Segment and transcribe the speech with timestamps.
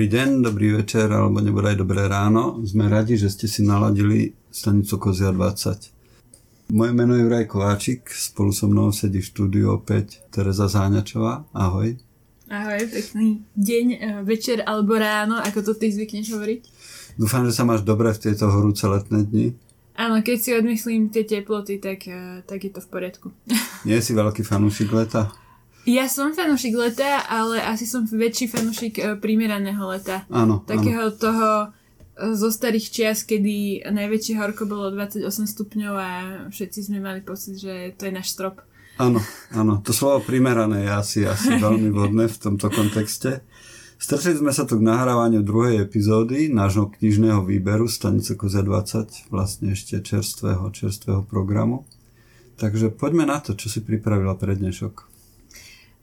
[0.00, 2.64] Dobrý deň, dobrý večer alebo nebodaj dobré ráno.
[2.64, 6.72] Sme radi, že ste si naladili stanicu Kozia 20.
[6.72, 11.44] Moje meno je Juraj Kováčik, spolu so mnou sedí v štúdiu opäť Tereza Záňačová.
[11.52, 12.00] Ahoj.
[12.48, 16.62] Ahoj, pekný deň, e, večer alebo ráno, ako to ty zvykneš hovoriť.
[17.20, 19.52] Dúfam, že sa máš dobre v tieto horúce letné dni.
[20.00, 23.36] Áno, keď si odmyslím tie teploty, tak, e, tak je to v poriadku.
[23.84, 25.28] Nie si veľký fanúšik leta?
[25.88, 30.28] Ja som fanúšik leta, ale asi som väčší fanúšik e, primeraného leta.
[30.28, 30.60] Áno.
[30.68, 31.16] Takého áno.
[31.16, 31.66] toho e,
[32.36, 36.10] zo starých čias, kedy najväčšie horko bolo 28 stupňov a
[36.52, 38.60] všetci sme mali pocit, že to je náš strop.
[39.00, 39.24] Áno,
[39.56, 39.80] áno.
[39.80, 43.40] To slovo primerané je asi, asi veľmi vhodné v tomto kontexte.
[44.00, 49.72] Stretli sme sa tu k nahrávaniu druhej epizódy nášho knižného výberu Stanice Koze 20, vlastne
[49.76, 51.88] ešte čerstvého, čerstvého programu.
[52.60, 55.09] Takže poďme na to, čo si pripravila pre dnešok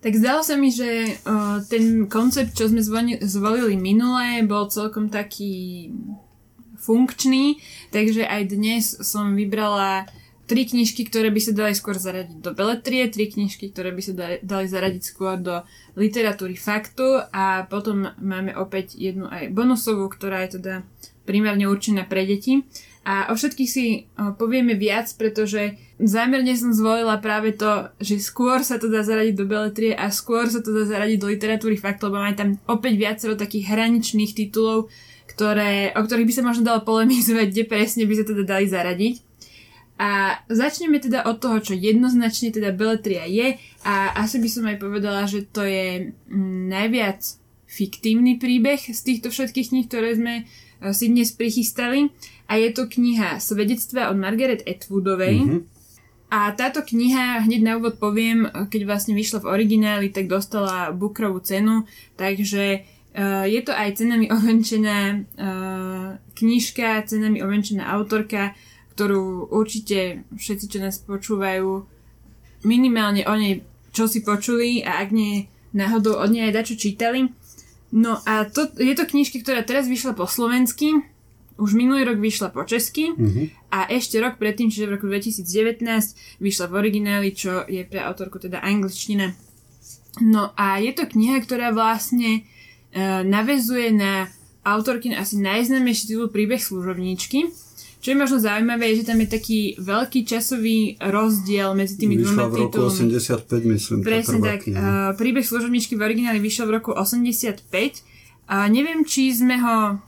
[0.01, 2.85] tak zdalo sa mi, že uh, ten koncept, čo sme
[3.21, 5.89] zvolili minulé, bol celkom taký
[6.77, 7.57] funkčný,
[7.89, 10.05] takže aj dnes som vybrala
[10.47, 14.13] tri knižky, ktoré by sa dali skôr zaradiť do beletrie, tri knižky, ktoré by sa
[14.15, 15.67] dali, dali zaradiť skôr do
[15.99, 20.87] literatúry faktu a potom máme opäť jednu aj bonusovú, ktorá je teda
[21.27, 22.63] primárne určená pre deti.
[23.07, 28.75] A o všetkých si povieme viac, pretože zámerne som zvolila práve to, že skôr sa
[28.75, 32.19] to dá zaradiť do beletrie a skôr sa to dá zaradiť do literatúry fakt, lebo
[32.19, 34.91] máme tam opäť viacero takých hraničných titulov,
[35.23, 39.15] ktoré, o ktorých by sa možno dalo polemizovať, kde presne by sa teda dali zaradiť.
[39.97, 43.55] A začneme teda od toho, čo jednoznačne teda beletria je
[43.87, 47.23] a asi by som aj povedala, že to je mm, najviac
[47.71, 50.45] fiktívny príbeh z týchto všetkých kníh, ktoré sme
[50.93, 52.09] si dnes prichystali
[52.47, 55.37] a je to kniha Svedectva od Margaret Atwoodovej.
[55.43, 55.61] Mm-hmm.
[56.27, 61.39] A táto kniha, hneď na úvod poviem, keď vlastne vyšla v origináli, tak dostala Bookerovú
[61.39, 61.87] cenu,
[62.19, 68.51] takže uh, je to aj cenami ovenčená uh, knižka, cenami ovenčená autorka,
[68.91, 71.87] ktorú určite všetci, čo nás počúvajú,
[72.67, 73.63] minimálne o nej
[73.97, 77.33] čo si počuli a ak nie náhodou od nej aj dačo čítali.
[77.91, 80.91] No a to, je to knižka, ktorá teraz vyšla po slovensky,
[81.57, 83.73] už minulý rok vyšla po česky mm-hmm.
[83.73, 85.81] a ešte rok predtým, čiže v roku 2019,
[86.37, 89.33] vyšla v origináli, čo je pre autorku teda angličtina.
[90.21, 94.29] No a je to kniha, ktorá vlastne uh, navezuje na
[94.61, 97.49] autorky asi najznámejší titul príbeh služobníčky,
[98.07, 102.47] čo je možno zaujímavé, je, že tam je taký veľký časový rozdiel medzi tými Vyšla
[102.47, 102.55] dvoma titulmi.
[102.55, 103.97] v roku 85, myslím.
[103.99, 104.63] Presne tak.
[104.63, 107.67] Uh, príbeh služobničky v origináli vyšiel v roku 85.
[108.47, 109.99] A neviem, či sme ho...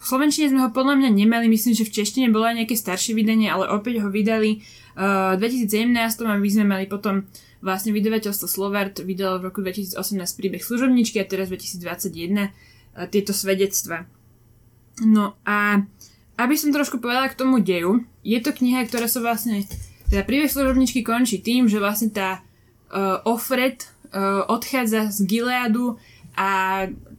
[0.00, 3.12] V Slovenčine sme ho podľa mňa nemali, myslím, že v češtine bolo aj nejaké staršie
[3.12, 4.64] vydanie, ale opäť ho vydali
[4.96, 5.92] uh, v 2017
[6.24, 7.28] a my sme mali potom
[7.60, 10.00] vlastne vydavateľstvo Slovart vydalo v roku 2018
[10.40, 12.48] príbeh služobničky a teraz 2021 uh,
[13.12, 14.08] tieto svedectva.
[15.04, 15.84] No a
[16.42, 19.62] aby som trošku povedala k tomu deju, je to kniha, ktorá sa vlastne,
[20.10, 22.42] teda príbeh služobničky končí tým, že vlastne tá
[22.90, 26.02] uh, Offred uh, odchádza z Gileadu
[26.34, 26.50] a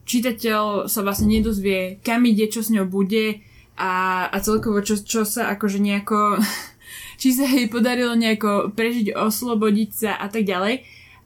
[0.04, 3.40] čitateľ sa vlastne nedozvie, kam ide, čo s ňou bude
[3.80, 6.38] a, a celkovo čo, čo sa akože nejako,
[7.22, 10.84] či sa jej podarilo nejako prežiť, oslobodiť sa a tak ďalej.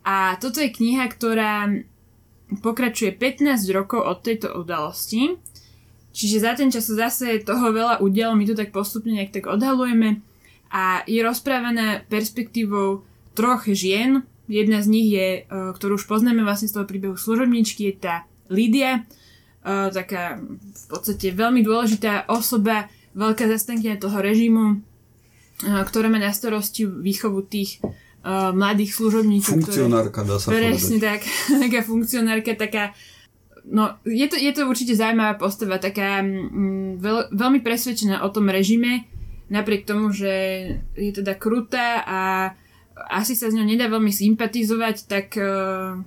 [0.08, 1.68] A toto je kniha, ktorá
[2.64, 5.36] pokračuje 15 rokov od tejto udalosti
[6.18, 9.46] Čiže za ten čas sa zase toho veľa udialo, my to tak postupne nejak tak
[9.46, 10.26] odhalujeme
[10.74, 13.06] a je rozprávaná perspektívou
[13.38, 14.26] troch žien.
[14.50, 18.16] Jedna z nich je, e, ktorú už poznáme vlastne z toho príbehu služobničky, je tá
[18.50, 19.04] Lídia,
[19.62, 24.76] e, taká v podstate veľmi dôležitá osoba, veľká zastankyňa toho režimu, e,
[25.86, 27.84] ktorá má na starosti výchovu tých
[28.28, 29.72] mladých služobníkov.
[29.72, 31.24] Funkcionárka, dá sa Presne tak,
[31.64, 32.92] taká funkcionárka, taká
[33.68, 38.48] No, je to, je to určite zaujímavá postava, taká mm, veľ, veľmi presvedčená o tom
[38.48, 39.04] režime,
[39.52, 40.34] napriek tomu, že
[40.96, 42.20] je teda krutá a
[43.12, 46.00] asi sa s ňou nedá veľmi sympatizovať, tak uh,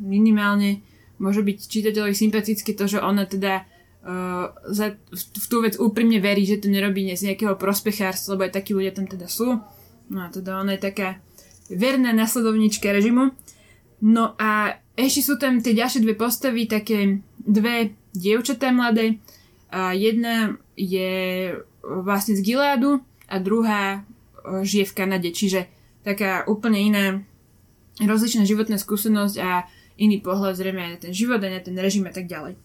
[0.00, 0.80] minimálne
[1.20, 3.68] môže byť čitateľovi sympatické to, že ona teda
[4.02, 8.48] uh, za, v, v tú vec úprimne verí, že to nerobí z nejakého prospechárstva, lebo
[8.48, 9.60] aj takí ľudia tam teda sú.
[10.08, 11.20] No a teda ona je taká
[11.70, 13.32] verná nasledovnička režimu.
[14.04, 19.16] No a ešte sú tam tie ďalšie dve postavy, také dve dievčatá mladé.
[19.72, 21.50] A jedna je
[21.82, 24.04] vlastne z Gileadu a druhá
[24.44, 25.66] žije v Kanade, čiže
[26.04, 27.04] taká úplne iná
[27.98, 29.64] rozličná životná skúsenosť a
[29.96, 32.58] iný pohľad zrejme aj na ten život a na ten režim a tak ďalej.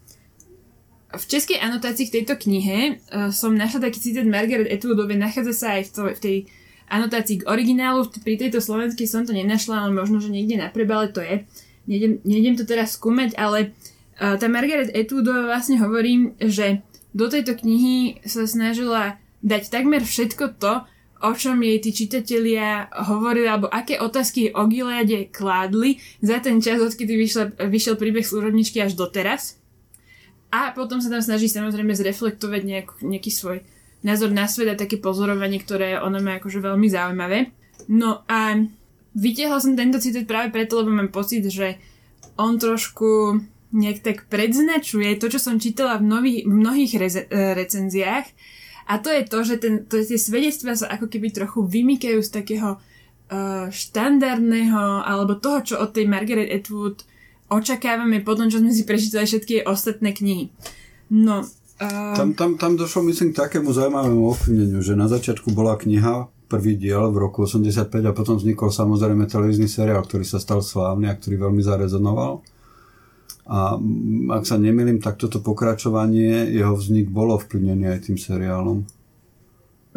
[1.10, 5.68] V českej anotácii k tejto knihe uh, som našla taký citát Margaret Atwoodovej, nachádza sa
[5.82, 6.38] aj v, to, v tej
[6.90, 11.14] anotácii k originálu, pri tejto slovenskej som to nenašla, ale možno, že niekde na prebale
[11.14, 11.46] to je
[11.90, 13.74] nejdem, nejdem to teraz skúmať, ale
[14.20, 16.86] tá Margaret Atwoodová vlastne hovorí, že
[17.18, 20.86] do tejto knihy sa snažila dať takmer všetko to,
[21.20, 26.80] o čom jej tí čitatelia hovorili, alebo aké otázky o Gileade kládli za ten čas,
[26.80, 29.60] odkedy vyšiel, vyšiel príbeh služobničky až doteraz.
[30.48, 33.58] A potom sa tam snaží samozrejme zreflektovať nejak, nejaký svoj
[34.04, 37.52] názor na svet a také pozorovanie, ktoré ono má akože veľmi zaujímavé.
[37.92, 38.56] No a
[39.16, 41.80] vytiahla som tento citát práve preto, lebo mám pocit, že
[42.40, 48.26] on trošku nejak tak predznačuje to, čo som čítala v, nových, mnohých reze, recenziách,
[48.90, 52.32] a to je to, že ten, to, tie svedectvá sa ako keby trochu vymykajú z
[52.34, 57.06] takého uh, štandardného, alebo toho, čo od tej Margaret Atwood
[57.54, 60.50] očakávame po tom, čo sme si prečítali všetky ostatné knihy.
[61.14, 61.46] No.
[61.88, 66.76] Tam, tam, tam došlo myslím k takému zaujímavému ovplyvneniu, že na začiatku bola kniha, prvý
[66.76, 71.16] diel v roku 85 a potom vznikol samozrejme televízny seriál, ktorý sa stal slávny a
[71.16, 72.44] ktorý veľmi zarezonoval.
[73.50, 73.80] A
[74.36, 78.86] ak sa nemýlim, tak toto pokračovanie, jeho vznik bolo vplyvnené aj tým seriálom.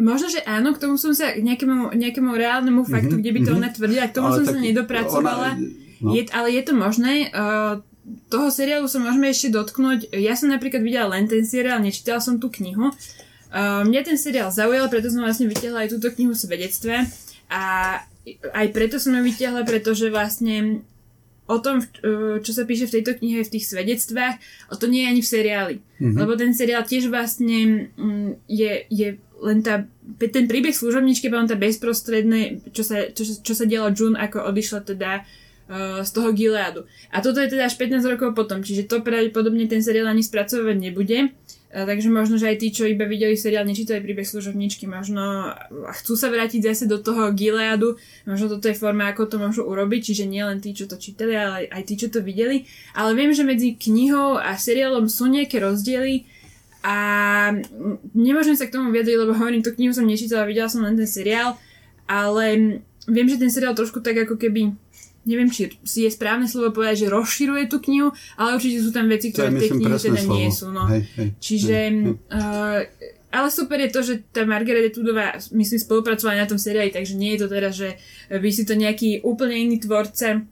[0.01, 3.51] Možno, že áno, k tomu som sa, nejakému, nejakému reálnemu faktu, mm-hmm, kde by to
[3.53, 3.61] mm-hmm.
[3.61, 5.49] ona tvrdila, k tomu ale som sa nedopracovala.
[5.53, 5.69] Ona,
[6.01, 6.09] no.
[6.17, 7.13] je, ale je to možné.
[7.29, 7.85] Uh,
[8.27, 10.11] toho seriálu sa môžeme ešte dotknúť.
[10.19, 12.91] Ja som napríklad videla len ten seriál, nečítala som tú knihu.
[13.53, 17.07] Uh, mňa ten seriál zaujal, preto som vlastne vytiahla aj túto knihu svedectve.
[17.47, 17.63] A
[18.51, 20.83] aj preto som ju vytiahla, pretože vlastne
[21.43, 24.39] o tom, e, čo sa píše v tejto knihe, v tých svedectvách,
[24.71, 25.75] o to nie je ani v seriáli.
[25.99, 26.17] Mm-hmm.
[26.23, 29.07] Lebo ten seriál tiež vlastne mm, je, je
[29.43, 29.83] len tá,
[30.23, 34.87] ten príbeh služobničky, potom tá bezprostredné, čo sa, čo, čo sa dialo June, ako odišla
[34.87, 35.25] teda uh,
[36.03, 36.83] z toho Gileadu.
[37.09, 40.75] A toto je teda až 15 rokov potom, čiže to pravdepodobne ten seriál ani spracovať
[40.75, 41.31] nebude.
[41.73, 45.57] Takže možno, že aj tí, čo iba videli seriál, nečítali príbeh služobničky, možno
[45.97, 47.97] chcú sa vrátiť zase do toho Gileadu,
[48.29, 51.33] možno toto je forma, ako to môžu urobiť, čiže nie len tí, čo to čítali,
[51.33, 52.69] ale aj tí, čo to videli.
[52.93, 56.29] Ale viem, že medzi knihou a seriálom sú nejaké rozdiely
[56.85, 56.97] a
[58.13, 61.09] nemôžem sa k tomu vyjadriť, lebo hovorím, tú knihu som nečítala, videla som len ten
[61.09, 61.57] seriál,
[62.05, 62.77] ale
[63.09, 64.77] viem, že ten seriál trošku tak ako keby
[65.23, 69.31] neviem, či je správne slovo povedať, že rozširuje tú knihu, ale určite sú tam veci,
[69.31, 70.35] ktoré v tej knihe teda slovo.
[70.35, 70.67] nie sú.
[70.71, 70.83] No.
[70.87, 72.15] Hej, hej, Čiže, hej, hej.
[72.27, 72.81] Uh,
[73.33, 77.33] ale super je to, že tá Margaret Atwoodová, myslím, spolupracovala na tom seriáli, takže nie
[77.33, 77.97] je to teda, že
[78.29, 80.45] by si to nejaký úplne iný tvorca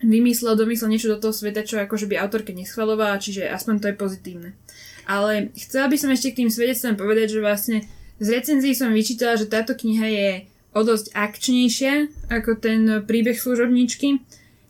[0.00, 3.96] vymyslel, domyslel niečo do toho sveta, čo akože by autorke neschvalovala, čiže aspoň to je
[3.98, 4.50] pozitívne.
[5.10, 7.78] Ale chcela by som ešte k tým svedectvám povedať, že vlastne
[8.22, 10.28] z recenzií som vyčítala, že táto kniha je
[10.70, 11.94] o dosť akčnejšia
[12.30, 14.22] ako ten príbeh služobničky,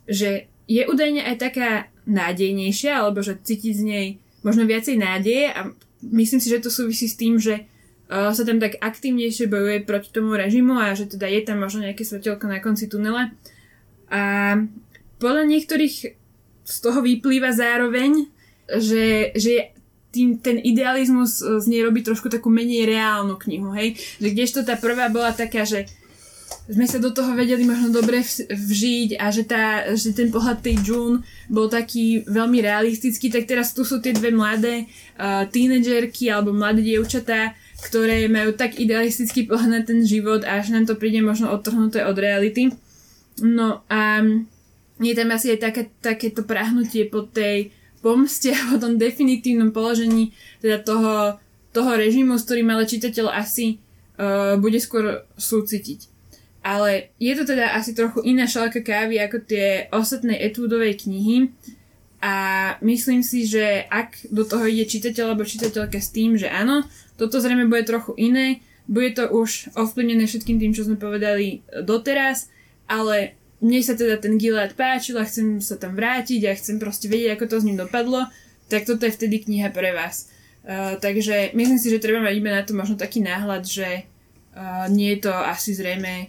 [0.09, 1.71] že je údajne aj taká
[2.09, 4.07] nádejnejšia, alebo že cítiť z nej
[4.41, 5.69] možno viacej nádeje a
[6.01, 7.69] myslím si, že to súvisí s tým, že
[8.09, 11.85] uh, sa tam tak aktívnejšie bojuje proti tomu režimu a že teda je tam možno
[11.85, 13.35] nejaké svetelko na konci tunela.
[14.09, 14.57] A
[15.21, 15.97] podľa niektorých
[16.65, 18.31] z toho vyplýva zároveň,
[18.71, 19.75] že, že
[20.11, 23.95] tým, ten idealizmus z nej robí trošku takú menej reálnu knihu, hej?
[24.19, 25.87] Že kdežto tá prvá bola taká, že
[26.71, 30.83] sme sa do toho vedeli možno dobre vžiť a že, tá, že ten pohľad tej
[30.83, 34.87] June bol taký veľmi realistický, tak teraz tu sú tie dve mladé
[35.19, 37.55] uh, tínedžerky alebo mladé dievčatá,
[37.87, 42.07] ktoré majú tak idealistický pohľad na ten život a až nám to príde možno odtrhnuté
[42.07, 42.71] od reality.
[43.41, 44.21] No a
[45.01, 50.81] je tam asi aj také, takéto prahnutie po tej pomste po tom definitívnom položení teda
[50.83, 51.39] toho,
[51.73, 53.79] toho režimu, s ktorým ale čitateľ asi
[54.19, 56.11] uh, bude skôr súcitiť.
[56.61, 61.49] Ale je to teda asi trochu iná šalka kávy ako tie ostatné etúdovej knihy
[62.21, 62.35] a
[62.85, 66.85] myslím si, že ak do toho ide čitateľ alebo čitateľka s tým, že áno,
[67.17, 72.53] toto zrejme bude trochu iné, bude to už ovplyvnené všetkým tým, čo sme povedali doteraz,
[72.85, 77.13] ale mne sa teda ten Gilead páčil a chcem sa tam vrátiť a chcem proste
[77.13, 78.25] vedieť, ako to s ním dopadlo,
[78.73, 80.33] tak toto je vtedy kniha pre vás.
[80.61, 84.05] Uh, takže myslím si, že treba mať iba na to možno taký náhľad, že
[84.57, 86.29] uh, nie je to asi zrejme,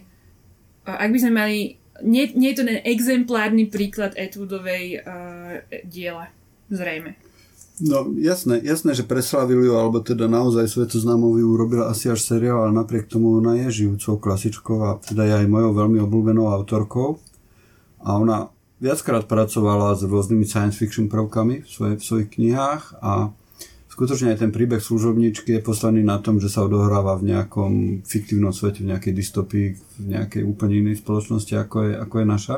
[0.88, 1.58] uh, ak by sme mali,
[2.04, 6.32] nie, nie je to ten exemplárny príklad Etwoodovej uh, diela,
[6.72, 7.21] zrejme.
[7.82, 11.50] No jasné, jasné, že preslavili ju, alebo teda naozaj svetu známovú ju
[11.82, 15.74] asi až seriál, ale napriek tomu ona je žijúcou klasičkou a teda je aj mojou
[15.74, 17.18] veľmi obľúbenou autorkou.
[18.06, 23.34] A ona viackrát pracovala s rôznymi science fiction prvkami v, svoje, v svojich knihách a
[23.90, 28.54] skutočne aj ten príbeh služobničky je poslaný na tom, že sa odohráva v nejakom fiktívnom
[28.54, 32.56] svete, v nejakej dystopii, v nejakej úplne inej spoločnosti, ako je, ako je naša.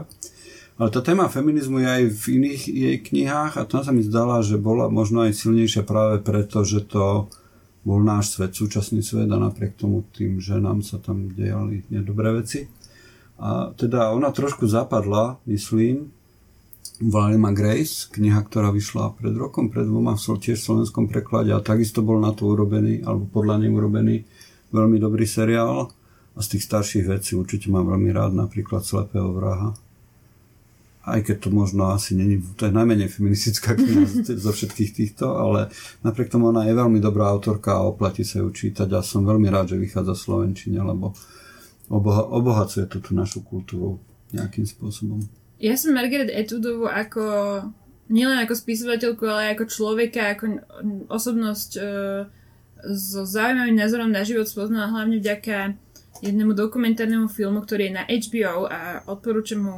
[0.74, 4.42] Ale tá téma feminizmu je aj v iných jej knihách a tam sa mi zdala,
[4.42, 7.30] že bola možno aj silnejšia práve preto, že to
[7.86, 12.34] bol náš svet, súčasný svet a napriek tomu tým, že nám sa tam dejali nedobré
[12.34, 12.66] veci.
[13.38, 16.10] A teda ona trošku zapadla, myslím,
[16.98, 21.54] volali ma Grace, kniha, ktorá vyšla pred rokom, pred dvoma v tiež v slovenskom preklade
[21.54, 24.16] a takisto bol na to urobený, alebo podľa nej urobený
[24.74, 25.92] veľmi dobrý seriál.
[26.34, 29.83] A z tých starších vecí určite mám veľmi rád napríklad Slepého vraha.
[31.04, 35.68] Aj keď to možno asi není, to je najmenej feministická kniha zo všetkých týchto, ale
[36.00, 39.52] napriek tomu ona je veľmi dobrá autorka a oplatí sa ju čítať a som veľmi
[39.52, 41.12] rád, že vychádza v Slovenčine, lebo
[41.92, 44.00] oboha, obohacuje to tú našu kultúru
[44.32, 45.20] nejakým spôsobom.
[45.60, 47.22] Ja som Margaret Atwoodovú ako
[48.08, 50.44] nielen ako spisovateľku, ale ako človeka, ako
[51.08, 51.82] osobnosť e,
[52.92, 55.78] so zaujímavým názorom na život spoznala hlavne vďaka
[56.20, 59.76] jednému dokumentárnemu filmu, ktorý je na HBO a odporúčam mu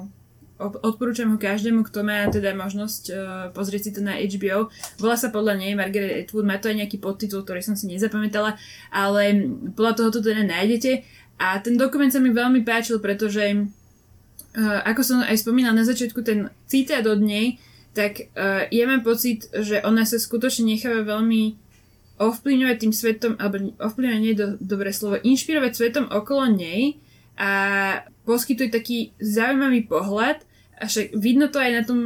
[0.58, 3.18] odporúčam ho každému, kto má teda možnosť uh,
[3.52, 4.72] pozrieť si to na HBO.
[4.96, 8.56] Volá sa podľa nej Margaret Atwood, má to aj nejaký podtitul, ktorý som si nezapamätala,
[8.88, 11.04] ale podľa toho to teda nájdete.
[11.36, 16.24] A ten dokument sa mi veľmi páčil, pretože uh, ako som aj spomínala na začiatku,
[16.24, 17.60] ten citát od nej,
[17.92, 21.66] tak uh, ja mám pocit, že ona sa skutočne necháva veľmi
[22.16, 26.96] ovplyvňovať tým svetom, alebo ovplyvňovať nie je do, dobré slovo, inšpirovať svetom okolo nej
[27.36, 27.50] a
[28.26, 30.42] poskytuje taký zaujímavý pohľad
[30.76, 32.00] a však vidno to aj na tom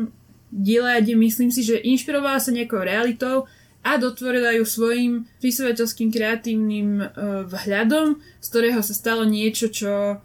[0.52, 3.48] diele, kde myslím si, že inšpirovala sa nejakou realitou
[3.80, 7.08] a dotvorila ju svojim spisovateľským kreatívnym uh,
[7.48, 10.20] vhľadom, z ktorého sa stalo niečo, čo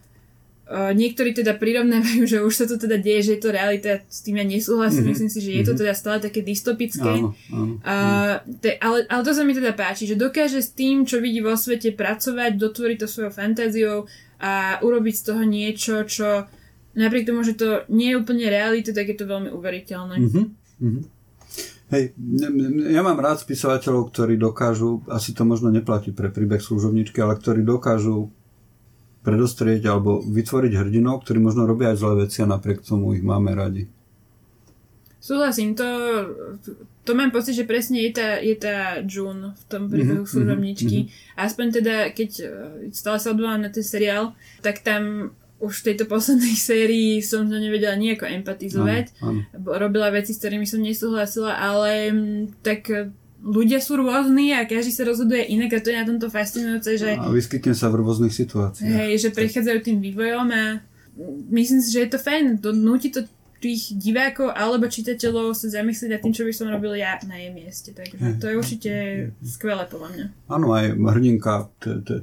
[0.66, 4.26] Uh, niektorí teda prirovnávajú, že už sa to teda deje, že je to realita, s
[4.26, 5.14] tým ja nesúhlasím, mm-hmm.
[5.14, 5.80] myslím si, že je to mhm.
[5.86, 7.06] teda stále také dystopické.
[7.06, 11.06] Áno, áno, uh, te, ale, ale to sa mi teda páči, že dokáže s tým,
[11.06, 16.48] čo vidí vo svete, pracovať, dotvoriť to svojou fantáziou a urobiť z toho niečo, čo
[16.96, 20.16] napriek tomu, že to nie je úplne realita, tak je to veľmi uveriteľné.
[20.20, 21.02] Mm-hmm.
[21.86, 22.18] Hej,
[22.90, 27.62] ja mám rád spisovateľov, ktorí dokážu, asi to možno neplatí pre príbeh služovničky, ale ktorí
[27.62, 28.34] dokážu
[29.22, 33.54] predostrieť alebo vytvoriť hrdinov, ktorí možno robia aj zlé veci a napriek tomu ich máme
[33.54, 33.90] radi.
[35.26, 35.90] Súhlasím, to,
[37.02, 40.98] to mám pocit, že presne je tá, je tá June v tom príbehu mm-hmm, služobničky.
[41.10, 41.42] Mm-hmm.
[41.42, 42.48] Aspoň teda, keď e,
[42.94, 47.58] stále sa odvolám na ten seriál, tak tam už v tejto poslednej sérii som to
[47.58, 49.18] nevedela nejako empatizovať.
[49.18, 49.66] Áno, áno.
[49.66, 52.14] Robila veci, s ktorými som nesúhlasila, ale
[52.62, 52.94] tak
[53.42, 57.18] ľudia sú rôzni a každý sa rozhoduje inak a to je na tomto fascinujúce, že...
[57.18, 58.94] A vyskytne sa v rôznych situáciách.
[58.94, 60.86] Hej, že prechádzajú tým vývojom a
[61.50, 62.62] myslím si, že je to fajn.
[62.62, 63.26] To nutí to
[63.66, 67.50] tých divákov alebo čitateľov sa zamyslieť nad tým, čo by som robil ja na jej
[67.50, 67.90] mieste.
[67.98, 68.92] Takže to je určite
[69.42, 70.26] skvelé podľa mňa.
[70.54, 71.74] Áno, aj hrdinka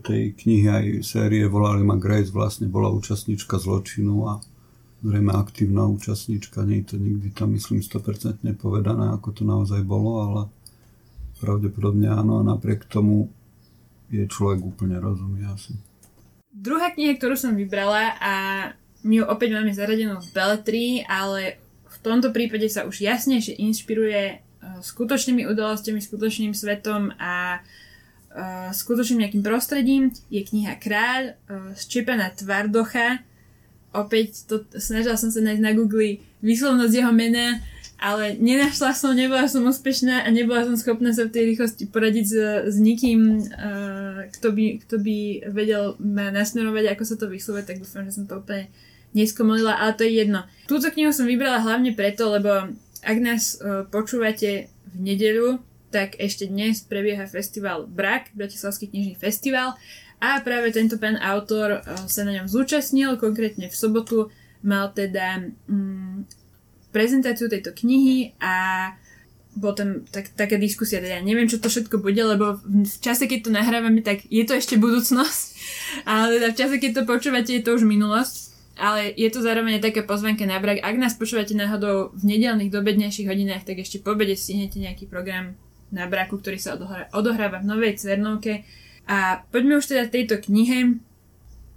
[0.07, 4.39] tej knihy, aj série Volali ma Grace vlastne bola účastníčka zločinu a
[5.03, 6.63] zrejme aktívna účastníčka.
[6.63, 10.43] Nie je to nikdy tam, myslím, 100% povedané, ako to naozaj bolo, ale
[11.43, 13.27] Pravdepodobne áno a napriek tomu
[14.15, 15.75] je človek úplne rozumý asi.
[16.55, 18.35] Druhá kniha, ktorú som vybrala a
[19.02, 21.59] my ju opäť máme zaradenú v Beletrii, ale
[21.90, 24.37] v tomto prípade sa už jasnejšie inšpiruje e,
[24.82, 27.59] skutočnými udalosťami, skutočným svetom a
[28.32, 30.14] uh, skutočným nejakým prostredím.
[30.32, 33.21] Je kniha Kráľ uh, z Čepana Tvardocha.
[33.92, 37.61] Opäť to, snažila som sa nájsť na Google výslovnosť jeho mena
[38.02, 42.26] ale nenašla som, nebola som úspešná a nebola som schopná sa v tej rýchlosti poradiť
[42.26, 42.37] s,
[42.75, 45.18] s nikým, uh, kto, by, kto by
[45.54, 48.66] vedel ma nasmerovať, ako sa to vyslovuje, tak dúfam, že som to úplne
[49.12, 50.45] neskomolila, ale to je jedno.
[50.69, 55.61] Túto knihu som vybrala hlavne preto, lebo ak nás uh, počúvate v nedeľu,
[55.92, 59.76] tak ešte dnes prebieha festival BRAK, Bratislavský knižný festival
[60.23, 65.52] a práve tento pán autor uh, sa na ňom zúčastnil, konkrétne v sobotu mal teda
[65.69, 66.25] um,
[66.95, 68.54] prezentáciu tejto knihy a
[69.52, 73.28] bol tam tak, taká diskusia, teda ja neviem, čo to všetko bude, lebo v čase,
[73.28, 75.45] keď to nahrávame, tak je to ešte budúcnosť,
[76.09, 78.51] ale teda v čase, keď to počúvate, je to už minulosť.
[78.76, 80.81] Ale je to zároveň taká pozvanka na brak.
[80.81, 85.61] Ak nás počúvate náhodou v nedelných dobednejších hodinách, tak ešte po obede stihnete nejaký program
[85.93, 88.64] na braku, ktorý sa odohrá, odohráva v Novej Cvernovke.
[89.05, 90.97] A poďme už teda tejto knihe.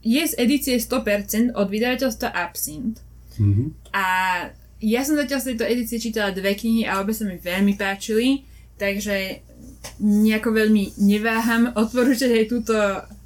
[0.06, 3.04] Je z edície 100% od vydavateľstva Absint.
[3.36, 3.68] Mm-hmm.
[3.92, 4.06] A
[4.80, 8.48] ja som zatiaľ z tejto edície čítala dve knihy a obe sa mi veľmi páčili,
[8.80, 9.44] takže
[10.00, 12.78] nejako veľmi neváham odporúčať aj túto,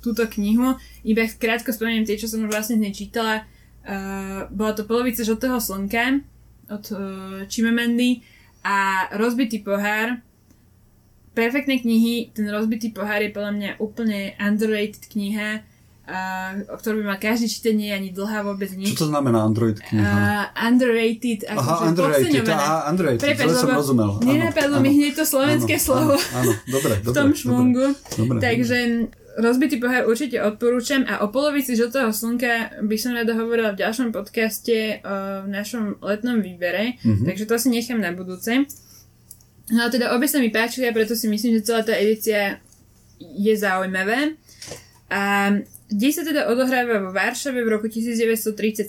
[0.01, 0.73] túto knihu.
[1.05, 3.45] Iba krátko spomeniem tie, čo som vlastne nečítala.
[3.45, 3.58] Uh,
[4.53, 6.22] bola to Polovica žltého slnka
[6.69, 7.00] od uh,
[7.50, 8.22] Chimemandy
[8.62, 10.22] a Rozbitý pohár.
[11.34, 15.65] Perfektné knihy, ten Rozbitý pohár je podľa mňa úplne underrated kniha
[16.10, 18.98] uh, ktorú by mal každý čítanie, ani dlhá vôbec nič.
[18.98, 20.10] Čo to znamená Android kniha?
[20.10, 21.46] Uh, underrated.
[21.46, 24.10] Ako Aha, underrated, aha, underrated, Prepač, som rozumel.
[24.25, 27.88] Nenapadlo mi hneď to slovenské áno, slovo áno, áno, dobre, dobre, v tom šmungu.
[28.17, 28.77] Dobre, Takže
[29.39, 34.12] rozbitý pohár určite odporúčam a o polovici žltého slnka by som rada hovorila v ďalšom
[34.12, 37.25] podcaste uh, v našom letnom výbere, mm-hmm.
[37.25, 38.67] takže to si nechám na budúce.
[39.69, 42.58] No a teda obe sa mi páčili a preto si myslím, že celá tá edícia
[43.19, 44.34] je zaujímavá.
[45.10, 45.53] A
[45.89, 48.86] kde sa teda odohráva vo Varšave v roku 1937.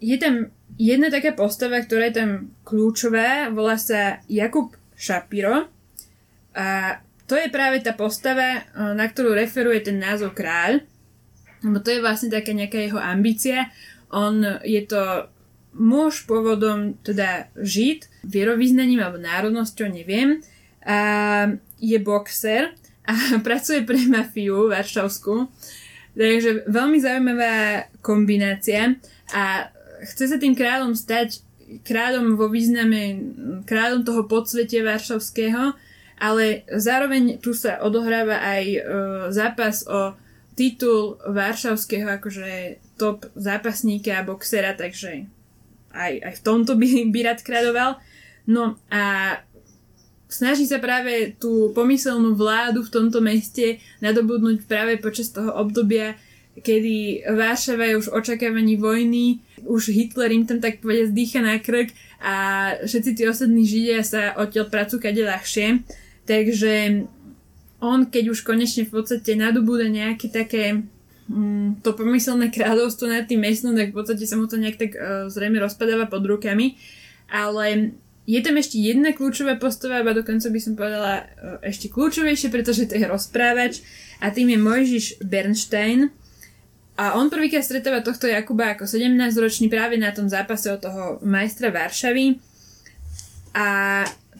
[0.00, 2.30] Je tam jedna taká postava, ktorá je tam
[2.64, 5.68] kľúčová, volá sa Jakub Šapiro.
[6.54, 10.84] A to je práve tá postava, eh, na ktorú referuje ten názov kráľ.
[11.64, 13.72] Lebo to je vlastne taká nejaká jeho ambícia.
[14.12, 15.32] On je to
[15.74, 20.44] muž pôvodom, teda žid, vierovýznaním alebo národnosťou, neviem.
[20.84, 22.76] A je boxer
[23.08, 23.16] a
[23.46, 25.48] pracuje pre mafiu varšavskú.
[26.14, 28.94] Takže veľmi zaujímavá kombinácia
[29.34, 29.66] a
[30.06, 31.42] chce sa tým kráľom stať
[31.82, 33.18] kráľom vo význame
[33.66, 35.74] kráľom toho podsvetia varšavského,
[36.18, 38.80] ale zároveň tu sa odohráva aj e,
[39.34, 40.14] zápas o
[40.54, 45.26] titul varšavského akože top zápasníka a boxera, takže
[45.90, 47.98] aj, aj v tomto by, by rád kráľoval.
[48.46, 49.36] No a
[50.30, 56.18] snaží sa práve tú pomyselnú vládu v tomto meste nadobudnúť práve počas toho obdobia,
[56.54, 61.90] kedy Vášava je už očakávaní vojny, už Hitler im tam tak povedať zdýcha na krk
[62.22, 62.34] a
[62.86, 65.82] všetci tí ostatní Židia sa odtiaľ pracujú kade ľahšie.
[66.24, 67.04] Takže
[67.84, 70.84] on, keď už konečne v podstate nadobúda nejaké také
[71.28, 74.96] mm, to pomyselné kráľovstvo nad tým mestom, tak v podstate sa mu to nejak tak
[74.96, 76.80] uh, zrejme rozpadáva pod rukami.
[77.28, 77.92] Ale
[78.24, 81.24] je tam ešte jedna kľúčová postava, a dokonca by som povedala e,
[81.68, 83.84] ešte kľúčovejšie, pretože to je rozprávač
[84.24, 86.08] a tým je Mojžiš Bernstein.
[86.96, 91.68] A on prvýkrát stretáva tohto Jakuba ako 17-ročný práve na tom zápase od toho majstra
[91.68, 92.40] Varšavy.
[93.52, 93.66] A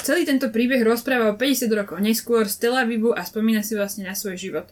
[0.04, 4.04] celý tento príbeh rozpráva o 50 rokov neskôr z Tel Avivu a spomína si vlastne
[4.04, 4.68] na svoj život.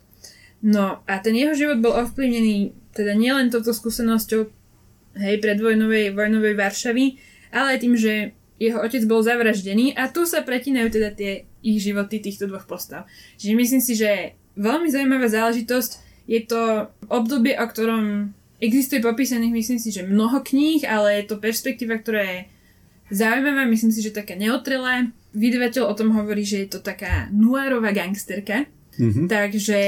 [0.63, 4.41] No a ten jeho život bol ovplyvnený teda nielen touto skúsenosťou
[5.19, 7.07] hej, predvojnovej vojnovej Varšavy,
[7.51, 11.83] ale aj tým, že jeho otec bol zavraždený a tu sa pretínajú teda tie ich
[11.83, 13.11] životy týchto dvoch postav.
[13.41, 15.91] Čiže myslím si, že veľmi zaujímavá záležitosť.
[16.31, 18.31] Je to obdobie, o ktorom
[18.63, 22.39] existuje popísaných, myslím si, že mnoho kníh, ale je to perspektíva, ktorá je
[23.11, 25.11] zaujímavá, myslím si, že taká neotrelá.
[25.33, 28.69] Vydavateľ o tom hovorí, že je to taká nuárová gangsterka.
[29.01, 29.27] Mm-hmm.
[29.29, 29.79] Takže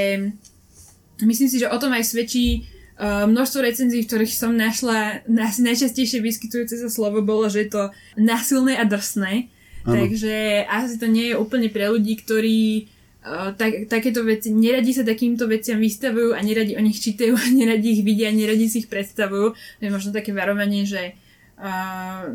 [1.21, 5.59] myslím si, že o tom aj svedčí Uh, množstvo recenzií, v ktorých som našla asi
[5.67, 7.83] najčastejšie vyskytujúce sa slovo bolo, že je to
[8.15, 9.51] násilné a drsné.
[9.83, 9.99] Ano.
[9.99, 12.87] Takže asi to nie je úplne pre ľudí, ktorí
[13.27, 17.43] uh, tak, takéto veci, neradi sa takýmto veciam vystavujú a neradi o nich čítajú a
[17.59, 19.51] neradi ich vidia, neradi si ich predstavujú.
[19.51, 21.19] To je možno také varovanie, že
[21.59, 22.31] uh,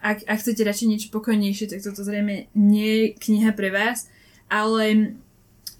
[0.00, 4.08] ak, ak chcete radšej niečo pokojnejšie, tak toto zrejme nie je kniha pre vás.
[4.50, 5.16] Ale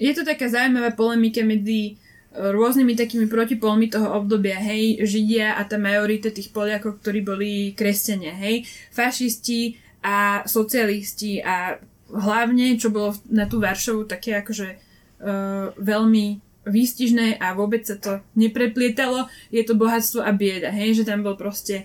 [0.01, 5.83] je to taká zaujímavá polemika medzi rôznymi takými protipolmi toho obdobia, hej, Židia a tá
[5.83, 8.63] majorita tých Poliakov, ktorí boli kresťania, hej,
[8.95, 9.75] fašisti
[10.07, 16.27] a socialisti a hlavne, čo bolo na tú Varšovu také akože uh, veľmi
[16.71, 21.35] výstižné a vôbec sa to nepreplietalo, je to bohatstvo a bieda, hej, že tam bol
[21.35, 21.83] proste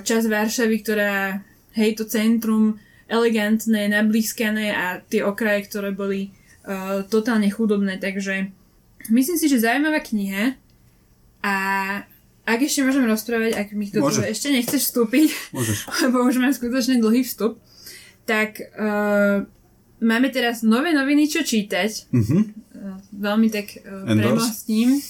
[0.00, 1.44] časť Varšavy, ktorá,
[1.76, 6.28] hej, to centrum elegantné, nablískané a tie okraje, ktoré boli
[6.68, 8.52] uh, totálne chudobné, takže
[9.08, 10.58] Myslím si, že zaujímavá kniha
[11.40, 11.54] a
[12.48, 14.24] ak ešte môžem rozprávať, ak mi to Môže.
[14.24, 15.78] ešte nechceš vstúpiť, Môžeš.
[16.04, 17.60] lebo už mám skutočne dlhý vstup,
[18.28, 19.44] tak uh,
[20.02, 22.12] máme teraz nové noviny, čo čítať.
[22.12, 22.40] Mm-hmm.
[22.74, 25.00] Uh, veľmi tak uh, premostím,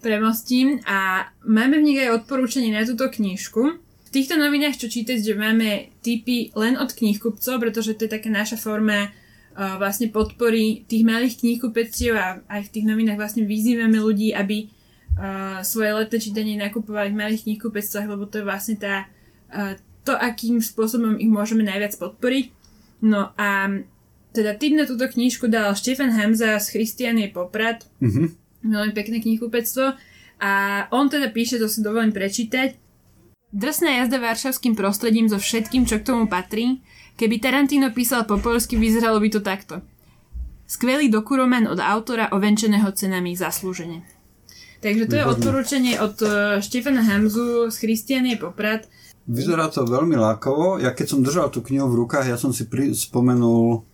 [0.00, 3.80] premostím a máme v nich aj odporúčanie na túto knižku.
[4.14, 8.54] Týchto novinách, čo čítať, že máme tipy len od knihkupcov, pretože to je taká naša
[8.54, 14.30] forma uh, vlastne podpory tých malých knihkupectiev a aj v tých novinách vlastne vyzývame ľudí,
[14.30, 19.10] aby uh, svoje letné čítanie nakupovali v malých knihkupectvách, lebo to je vlastne tá,
[19.50, 19.74] uh,
[20.06, 22.54] to, akým spôsobom ich môžeme najviac podporiť.
[23.02, 23.82] No a
[24.30, 27.82] teda tým na túto knižku dal Štefan Hamza z Christianie Poprad.
[27.98, 28.26] Mm-hmm.
[28.62, 29.98] Veľmi pekné knihkupectvo.
[30.38, 30.52] A
[30.94, 32.83] on teda píše, to si dovolím prečítať.
[33.54, 36.82] Drsná jazda varšavským prostredím so všetkým, čo k tomu patrí,
[37.14, 39.78] Keby Tarantino písal po polsky, vyzeralo by to takto.
[40.66, 44.02] Skvelý dokuroman od autora ovenčeného cenami zaslúžene.
[44.82, 48.90] Takže to je odporúčanie od uh, Štefana Hamzu z Christianie Poprad.
[49.30, 50.82] Vyzerá to veľmi lákovo.
[50.82, 53.86] Ja keď som držal tú knihu v rukách, ja som si pri, spomenul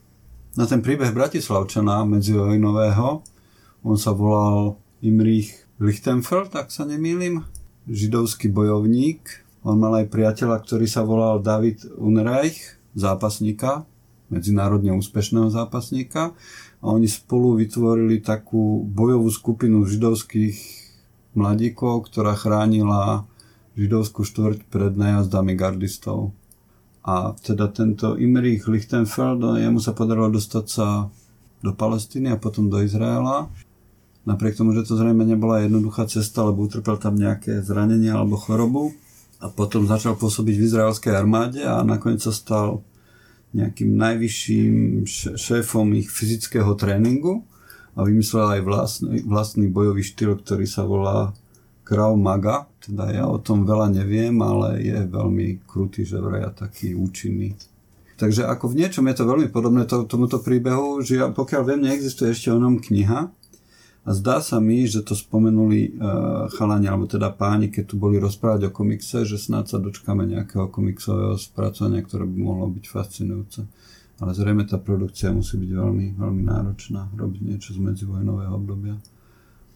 [0.57, 3.23] na ten príbeh Bratislavčana medzivojnového.
[3.85, 7.44] On sa volal Imrich Lichtenfeld, tak sa nemýlim.
[7.87, 9.50] Židovský bojovník.
[9.61, 13.85] On mal aj priateľa, ktorý sa volal David Unreich zápasníka,
[14.33, 16.33] medzinárodne úspešného zápasníka.
[16.81, 20.57] a oni spolu vytvorili takú bojovú skupinu židovských
[21.37, 23.29] mladíkov, ktorá chránila
[23.77, 26.33] židovskú štvrť pred najazdami gardistov.
[27.05, 31.12] A teda tento Imrich Lichtenfeld, jemu sa podarilo dostať sa
[31.61, 33.49] do Palestíny a potom do Izraela.
[34.25, 38.92] Napriek tomu, že to zrejme nebola jednoduchá cesta, lebo utrpel tam nejaké zranenie alebo chorobu.
[39.40, 42.85] A potom začal pôsobiť v izraelskej armáde a nakoniec sa stal
[43.50, 44.74] nejakým najvyšším
[45.35, 47.42] šéfom ich fyzického tréningu
[47.98, 51.35] a vymyslel aj vlastný, vlastný bojový štýl, ktorý sa volá
[51.83, 52.70] Krav Maga.
[52.79, 57.59] Teda ja o tom veľa neviem, ale je veľmi krutý, že vraj taký účinný.
[58.20, 61.88] Takže ako v niečom je to veľmi podobné to, tomuto príbehu, že ja, pokiaľ viem,
[61.88, 63.33] neexistuje ešte o ňom kniha,
[64.01, 68.17] a zdá sa mi, že to spomenuli uh, chalani, alebo teda páni, keď tu boli
[68.17, 73.61] rozprávať o komikse, že snáď sa dočkáme nejakého komiksového spracovania, ktoré by mohlo byť fascinujúce.
[74.21, 78.97] Ale zrejme tá produkcia musí byť veľmi, veľmi náročná, robiť niečo z medzivojnového obdobia.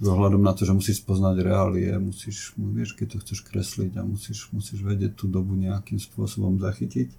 [0.01, 4.03] S ohľadom na to, že musíš poznať reálie, musíš, vieš, keď to chceš kresliť a
[4.09, 7.13] musíš, musíš vedieť tú dobu nejakým spôsobom zachytiť.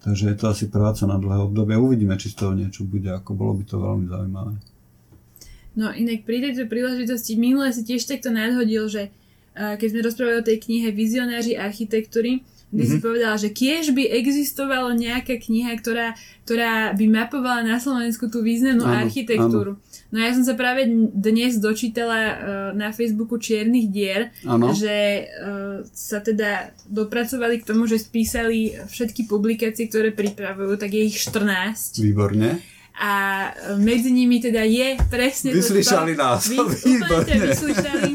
[0.00, 1.76] Takže je to asi práca na dlhé obdobie.
[1.76, 4.54] Uvidíme, či z toho niečo bude, ako bolo by to veľmi zaujímavé.
[5.78, 9.14] No inak pri tejto príležitosti minule si tiež takto nadhodil, že
[9.54, 13.02] uh, keď sme rozprávali o tej knihe Vizionári architektúry, kde mm-hmm.
[13.02, 16.14] si povedala, že kiež by existovala nejaká kniha, ktorá,
[16.46, 19.74] ktorá by mapovala na Slovensku tú významnú áno, architektúru.
[19.74, 20.08] Áno.
[20.10, 22.34] No ja som sa práve dnes dočítala uh,
[22.74, 24.70] na Facebooku Čiernych dier, ano.
[24.70, 31.10] že uh, sa teda dopracovali k tomu, že spísali všetky publikácie, ktoré pripravujú, tak je
[31.10, 32.02] ich 14.
[32.02, 32.62] Výborne
[33.00, 33.12] a
[33.80, 36.44] medzi nimi teda je presne Vyslyšali to, nás.
[36.52, 36.60] Vy,
[37.00, 38.10] úplne vyslyšali.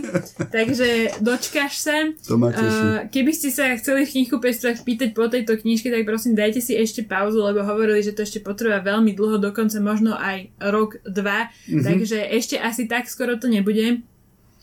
[0.54, 0.90] Takže
[1.26, 2.14] dočkáš sa.
[2.30, 6.06] To ma uh, keby ste sa chceli v knihku pestvách pýtať po tejto knižke, tak
[6.06, 10.14] prosím dajte si ešte pauzu, lebo hovorili, že to ešte potrvá veľmi dlho, dokonca možno
[10.14, 11.50] aj rok, dva.
[11.66, 11.82] Mm-hmm.
[11.82, 14.06] Takže ešte asi tak skoro to nebude.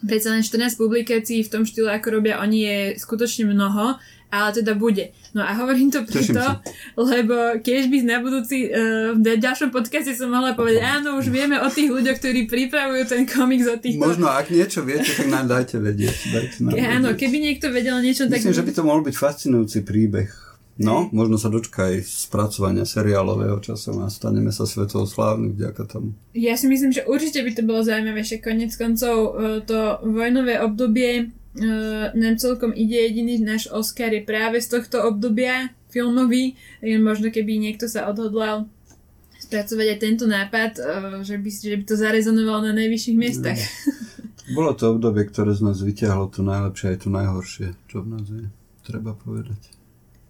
[0.07, 3.99] Predsa len 14 publikácií v tom štýle, ako robia oni, je skutočne mnoho
[4.33, 5.13] ale teda bude.
[5.37, 6.41] No a hovorím to preto,
[6.97, 11.61] lebo keď by na budúci, uh, v ďalšom podcaste som mohla povedať, áno, už vieme
[11.61, 14.01] o tých ľuďoch, ktorí pripravujú ten komiks o tých...
[14.01, 16.17] Možno, ak niečo viete, tak nám dajte vedieť.
[16.33, 17.21] Dajte nám áno, vedieť.
[17.21, 18.41] keby niekto vedel niečo, tak...
[18.41, 20.53] Myslím, že by to mohol byť fascinujúci príbeh.
[20.81, 26.17] No, možno sa dočka aj spracovania seriálového časom a staneme sa svetou slávny vďaka tomu.
[26.33, 30.65] Ja si myslím, že určite by to bolo zaujímavé, že konec koncov e, to vojnové
[30.65, 31.29] obdobie
[32.17, 37.85] nám celkom ide jediný náš Oscar je práve z tohto obdobia filmový, možno keby niekto
[37.89, 38.73] sa odhodlal
[39.43, 43.61] spracovať aj tento nápad, uh, že, by, že by to zarezonovalo na najvyšších miestach.
[43.61, 44.55] No.
[44.57, 48.27] Bolo to obdobie, ktoré z nás vyťahlo to najlepšie aj to najhoršie, čo v nás
[48.27, 48.49] je,
[48.89, 49.61] treba povedať.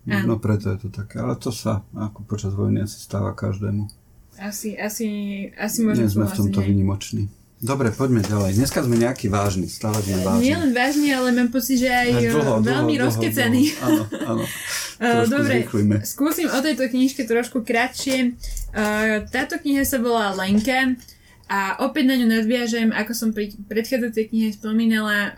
[0.02, 3.87] No preto je to také, ale to sa ako počas vojny asi stáva každému.
[4.42, 5.06] Asi, asi,
[5.54, 7.30] asi možno Nie sme v tomto vynimoční.
[7.62, 8.59] Dobre, poďme ďalej.
[8.59, 10.51] Dneska sme nejaký vážny, stále sme vážni.
[10.51, 13.07] Nie len vážni, ale mám pocit, že aj dlho, veľmi dlho.
[13.79, 14.44] Áno, áno.
[15.31, 16.03] Dobre, zvykujme.
[16.03, 18.35] skúsim o tejto knižke trošku kratšie.
[19.31, 20.98] Táto kniha sa volá Lenka
[21.46, 25.31] a opäť na ňu nadviažem, ako som pri predchádzajúcej knihe spomínala,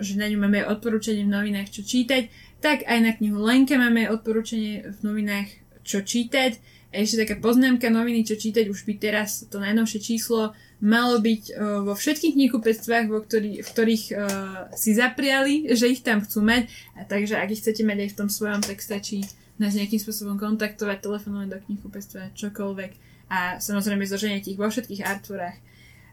[0.00, 2.32] že na ňu máme odporúčanie v novinách, čo čítať,
[2.64, 5.52] tak aj na knihu Lenka máme odporúčanie v novinách,
[5.84, 6.56] čo čítať.
[6.96, 11.42] A ešte taká poznámka noviny, čo čítať, už by teraz to najnovšie číslo malo byť
[11.56, 16.68] uh, vo všetkých knihkupectvách, v ktorých uh, si zapriali, že ich tam chcú mať.
[17.08, 19.24] Takže ak ich chcete mať aj v tom svojom, tak stačí
[19.56, 22.92] nás nejakým spôsobom kontaktovať, telefonovať do knihkupectva, čokoľvek.
[23.32, 25.58] A samozrejme zoženiete ich vo všetkých artvorách.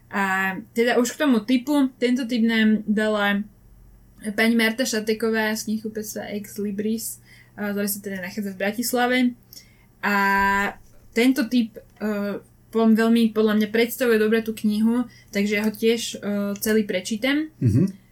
[0.08, 3.44] A teda už k tomu typu, tento typ nám dala
[4.32, 7.20] pani Marta Šateková z knihkupectva Ex Libris,
[7.60, 9.18] uh, ktoré sa teda nachádza v Bratislave.
[10.00, 10.16] A
[11.12, 12.40] tento typ uh,
[12.74, 17.54] veľmi podľa mňa predstavuje dobre tú knihu, takže ja ho tiež uh, celý prečítam.
[17.62, 18.04] Mm-hmm.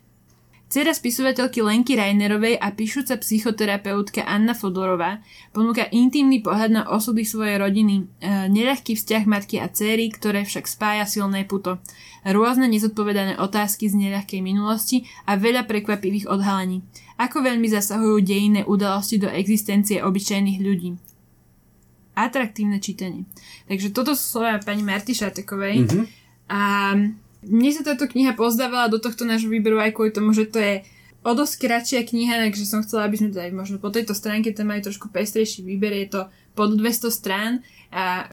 [0.72, 5.20] Cera spisovateľky Lenky Reinerovej a píšuca psychoterapeutka Anna Fodorová
[5.52, 10.64] ponúka intimný pohľad na osudy svojej rodiny, e, neľahký vzťah matky a céry, ktoré však
[10.64, 11.76] spája silné puto,
[12.24, 16.80] rôzne nezodpovedané otázky z neľahkej minulosti a veľa prekvapivých odhalení.
[17.20, 21.11] Ako veľmi zasahujú dejinné udalosti do existencie obyčajných ľudí
[22.12, 23.24] atraktívne čítanie.
[23.68, 25.76] Takže toto sú slova pani Marty Šatekovej.
[25.84, 26.04] Mm-hmm.
[26.52, 26.60] A
[27.42, 30.84] mne sa táto kniha pozdávala do tohto nášho výberu aj kvôli tomu, že to je
[31.22, 34.50] o dosť kratšia kniha, takže som chcela, aby sme to aj možno po tejto stránke
[34.50, 35.94] tam mali trošku pestrejší výber.
[35.94, 36.20] Je to
[36.58, 37.52] pod 200 strán
[37.94, 38.28] a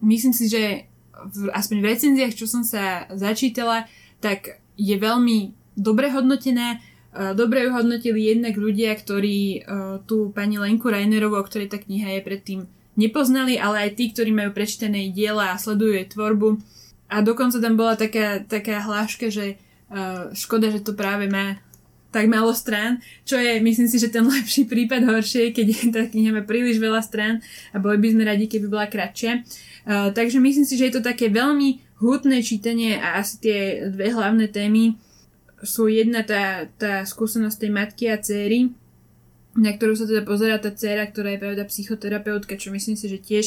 [0.00, 3.86] myslím si, že v, aspoň v recenziách, čo som sa začítala,
[4.18, 6.80] tak je veľmi dobre hodnotená.
[7.12, 9.68] Dobre ju hodnotili jednak ľudia, ktorí
[10.08, 12.60] tú pani Lenku Reinerovú, o ktorej tá kniha je predtým
[12.98, 16.60] nepoznali, ale aj tí, ktorí majú prečítané diela a sledujú jej tvorbu,
[17.12, 19.60] a dokonca tam bola taká, taká hláška, že
[19.92, 21.60] uh, škoda, že to práve má
[22.12, 26.32] tak málo strán, čo je, myslím si, že ten lepší prípad horšie, keď tá kniha
[26.32, 29.44] má príliš veľa strán a boli by sme radi, keby bola kratšia.
[29.84, 33.58] Uh, takže myslím si, že je to také veľmi hutné čítanie a asi tie
[33.92, 34.96] dve hlavné témy
[35.62, 38.72] sú jedna tá, tá skúsenosť tej matky a céry,
[39.52, 43.18] na ktorú sa teda pozera tá dcéra, ktorá je pravda psychoterapeutka, čo myslím si, že
[43.20, 43.46] tiež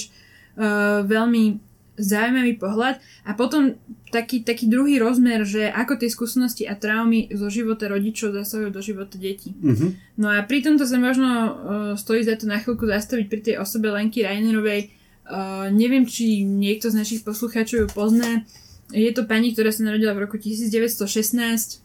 [0.58, 1.58] uh, veľmi
[1.96, 3.00] zaujímavý pohľad.
[3.24, 3.80] A potom
[4.12, 8.82] taký, taký druhý rozmer, že ako tie skúsenosti a traumy zo života rodičov zasahujú do
[8.84, 9.56] života detí.
[9.64, 9.96] Uh-huh.
[10.20, 11.52] No a pri tomto sa možno uh,
[11.96, 14.92] stojí za to na chvíľku zastaviť pri tej osobe Lenky Reinerovej.
[15.26, 18.46] Uh, neviem, či niekto z našich poslucháčov ju pozná.
[18.94, 21.82] Je to pani, ktorá sa narodila v roku 1916.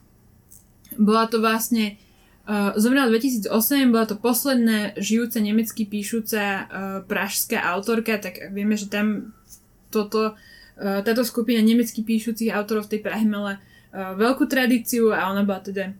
[1.01, 2.10] Bola to vlastne Uh,
[2.75, 3.47] zomrela 2008,
[3.95, 6.67] bola to posledná žijúca nemecky píšuca uh,
[7.07, 9.31] pražská autorka, tak vieme, že tam
[9.95, 13.63] toto, uh, táto skupina nemecky píšucich autorov v tej Prahe mala
[13.95, 15.95] uh, veľkú tradíciu a ona bola teda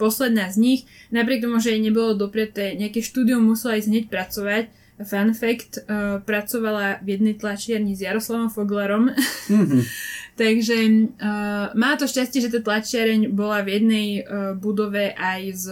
[0.00, 0.80] posledná z nich.
[1.12, 4.64] Napriek tomu, že jej nebolo dopreté nejaké štúdium, musela ísť hneď pracovať.
[5.04, 9.12] Fun fact, uh, pracovala v jednej tlačiarni s Jaroslavom Foglerom.
[9.50, 9.82] Mm-hmm.
[10.42, 15.64] Takže uh, má to šťastie, že tá tlačiareň bola v jednej uh, budove aj s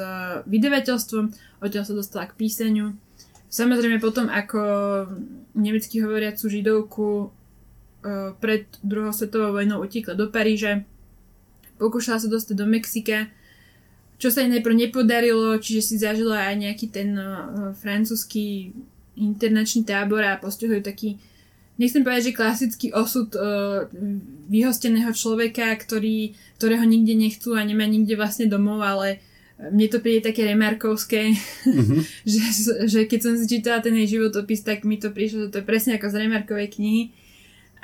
[0.44, 1.24] vydavateľstvom,
[1.64, 2.92] odtiaľ sa dostala k písaniu.
[3.50, 4.60] Samozrejme potom, ako
[5.58, 7.34] nemecky hovoriacu židovku
[8.00, 10.88] Eh, pred druhou svetovou vojnou utekla do Paríža,
[11.76, 13.28] pokúšala sa dostať do Mexika,
[14.16, 18.72] čo sa jej najprv nepodarilo, čiže si zažila aj nejaký ten uh, francúzsky
[19.16, 21.18] internačný tábor a postihol taký,
[21.80, 23.88] nechcem povedať, že klasický osud uh,
[24.46, 29.22] vyhosteného človeka, ktorý, ktorého nikde nechcú a nemá nikde vlastne domov, ale
[29.60, 32.00] mne to príde také remarkovské, mm-hmm.
[32.32, 32.44] že,
[32.88, 35.68] že keď som si čítala ten jej životopis, tak mi to prišlo, že to je
[35.68, 37.02] presne ako z remarkovej knihy.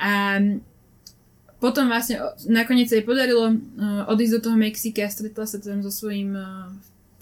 [0.01, 0.41] A
[1.57, 5.89] potom vlastne nakoniec sa jej podarilo uh, odísť do toho Mexika, stretla sa tam so
[5.89, 6.69] svojím uh,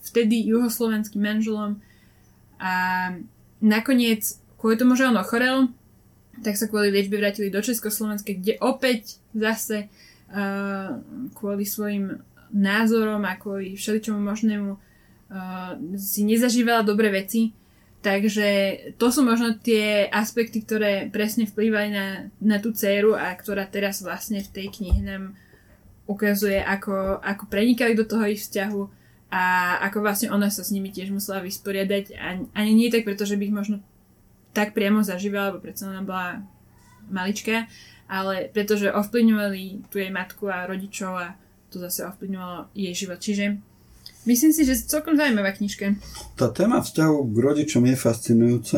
[0.03, 1.79] vtedy juhoslovenským manželom
[2.59, 2.73] a
[3.61, 5.69] nakoniec kvôli tomu, že on ochorel,
[6.43, 9.87] tak sa kvôli liečbe vrátili do Československa, kde opäť zase
[10.31, 10.99] uh,
[11.37, 12.19] kvôli svojim
[12.51, 14.79] názorom a kvôli všeličomu možnému uh,
[15.95, 17.55] si nezažívala dobré veci.
[18.05, 18.49] Takže
[19.01, 24.05] to sú možno tie aspekty, ktoré presne vplývajú na, na tú dceru a ktorá teraz
[24.05, 25.33] vlastne v tej knihe nám
[26.05, 30.93] ukazuje, ako, ako prenikali do toho ich vzťahu a ako vlastne ona sa s nimi
[30.93, 32.15] tiež musela vysporiadať.
[32.15, 33.77] Ani, ani nie tak, pretože by ich možno
[34.55, 36.45] tak priamo zažívala, lebo predsa ona bola
[37.11, 37.67] malička,
[38.07, 41.27] ale pretože ovplyvňovali tu jej matku a rodičov a
[41.73, 43.19] to zase ovplyvňovalo jej život.
[43.19, 43.59] Čiže
[44.25, 46.01] Myslím si, že celkom zaujímavá knižka.
[46.33, 48.77] Tá téma vzťahu k rodičom je fascinujúca.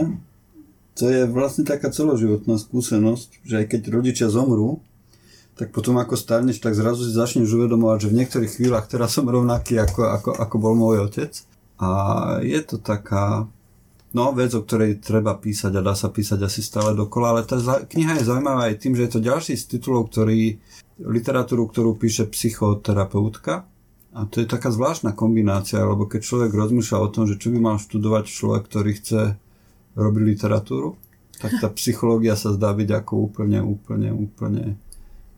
[0.99, 4.83] To je vlastne taká celoživotná skúsenosť, že aj keď rodičia zomrú,
[5.57, 9.25] tak potom ako starneš, tak zrazu si začneš uvedomovať, že v niektorých chvíľach teraz som
[9.25, 11.33] rovnaký, ako, ako, ako bol môj otec.
[11.81, 11.89] A
[12.45, 13.49] je to taká
[14.13, 17.57] no, vec, o ktorej treba písať a dá sa písať asi stále dokola, ale tá
[17.85, 20.57] kniha je zaujímavá aj tým, že je to ďalší z titulov, ktorý,
[21.01, 23.65] literatúru, ktorú píše psychoterapeutka,
[24.17, 27.59] a to je taká zvláštna kombinácia, lebo keď človek rozmýšľa o tom, že čo by
[27.61, 29.21] mal študovať človek, ktorý chce
[29.93, 30.97] robiť literatúru,
[31.37, 34.81] tak tá psychológia sa zdá byť ako úplne, úplne, úplne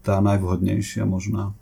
[0.09, 1.53] tá najvhodnejšia možná.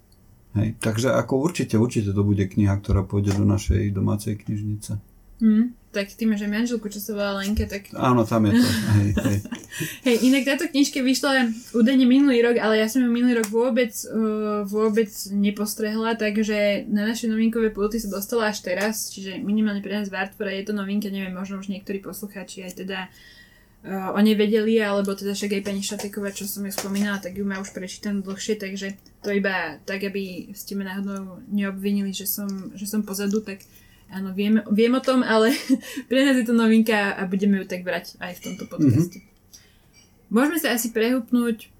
[0.55, 0.79] Hej.
[0.79, 4.95] Takže ako určite, určite to bude kniha, ktorá pôjde do našej domácej knižnice.
[5.37, 7.93] Mm, tak tým, že manželku, čo sa volá Lenka, tak...
[7.93, 8.65] Áno, tam je to.
[8.65, 9.37] Hej, hej.
[10.07, 13.93] hej, inak táto knižka vyšla údajne minulý rok, ale ja som ju minulý rok vôbec,
[14.09, 19.93] uh, vôbec nepostrehla, takže na naše novinkové pulty sa dostala až teraz, čiže minimálne pre
[19.93, 23.36] nás v Artfora je to novinka, neviem, možno už niektorí poslucháči aj teda uh,
[23.85, 27.45] o nej vedeli, alebo teda však aj pani Šateková, čo som ju spomínala, tak ju
[27.45, 32.49] má už prečítanú dlhšie, takže to iba tak, aby ste ma náhodou neobvinili, že som,
[32.73, 33.63] že som pozadu, tak
[34.07, 35.51] Áno, viem, viem o tom, ale
[36.09, 39.19] pre nás je to novinka a budeme ju tak brať aj v tomto podcaste.
[39.19, 40.31] Mm-hmm.
[40.31, 41.71] Môžeme sa asi prehupnúť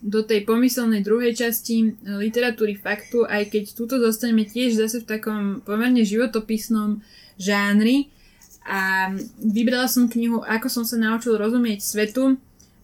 [0.00, 5.08] do tej pomyselnej druhej časti eh, literatúry faktu, aj keď túto dostaneme tiež zase v
[5.08, 7.04] takom pomerne životopisnom
[7.36, 8.08] žánri.
[8.66, 12.36] A vybrala som knihu Ako som sa naučil rozumieť svetu.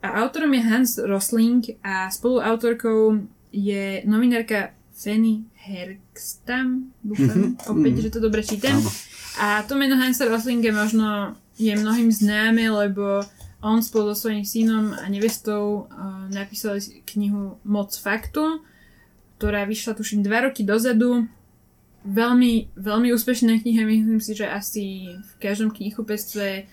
[0.02, 3.22] A autorom je Hans Rosling a spoluautorkou
[3.54, 7.70] je novinárka Fanny Herkstam, dúfam mm-hmm.
[7.70, 8.82] opäť, že to dobre čítam.
[9.38, 13.22] A to meno Hansa Roslinga možno je mnohým známe, lebo
[13.62, 16.82] on spolu so svojím synom a nevestou uh, napísali
[17.14, 18.58] knihu Moc faktu,
[19.38, 21.30] ktorá vyšla tuším dva roky dozadu.
[22.02, 26.66] Veľmi, veľmi úspešná kniha, myslím si, že asi v každom knihopestve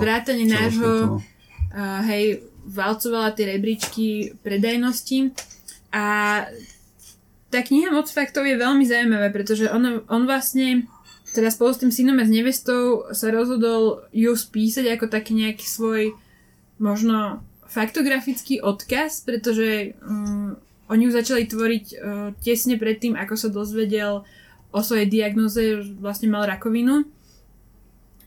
[0.00, 5.36] vrátane nášho uh, hej, valcovala tie rebríčky predajnosti.
[5.92, 6.04] A
[7.52, 10.88] tá kniha Moc faktov je veľmi zaujímavá, pretože on, on vlastne
[11.34, 15.66] teda spolu s tým synom a s nevestou sa rozhodol ju spísať ako taký nejaký
[15.66, 16.14] svoj
[16.78, 20.54] možno faktografický odkaz, pretože um,
[20.88, 21.96] oni ju začali tvoriť uh,
[22.44, 24.24] tesne predtým, ako sa dozvedel
[24.74, 27.06] o svojej diagnoze, že vlastne mal rakovinu.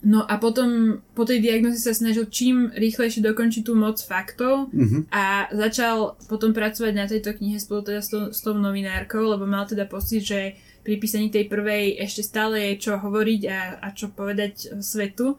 [0.07, 5.09] No a potom po tej diagnoze sa snažil čím rýchlejšie dokončiť tú moc faktov mm-hmm.
[5.09, 9.49] a začal potom pracovať na tejto knihe spolu teda s, to, s tou novinárkou, lebo
[9.49, 10.53] mal teda pocit, že
[10.85, 15.35] pri písaní tej prvej ešte stále je čo hovoriť a, a čo povedať svetu.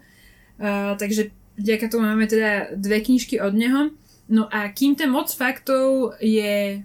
[0.59, 3.95] Uh, takže vďaka tomu máme teda dve knižky od neho.
[4.29, 6.83] No a kým ten moc faktov je,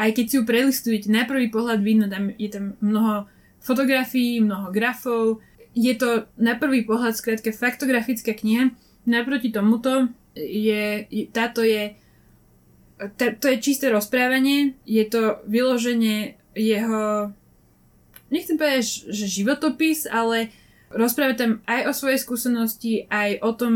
[0.00, 3.28] aj keď si ju prelistujete, na prvý pohľad vidno, tam je tam mnoho
[3.60, 5.44] fotografií, mnoho grafov,
[5.76, 8.72] je to na prvý pohľad skrátka faktografická kniha.
[9.04, 11.94] Naproti tomuto je, táto je
[13.16, 17.32] tá, to je čisté rozprávanie, je to vyloženie jeho
[18.30, 20.54] nechcem povedať, že životopis, ale
[20.90, 23.74] rozpráva tam aj o svojej skúsenosti, aj o tom,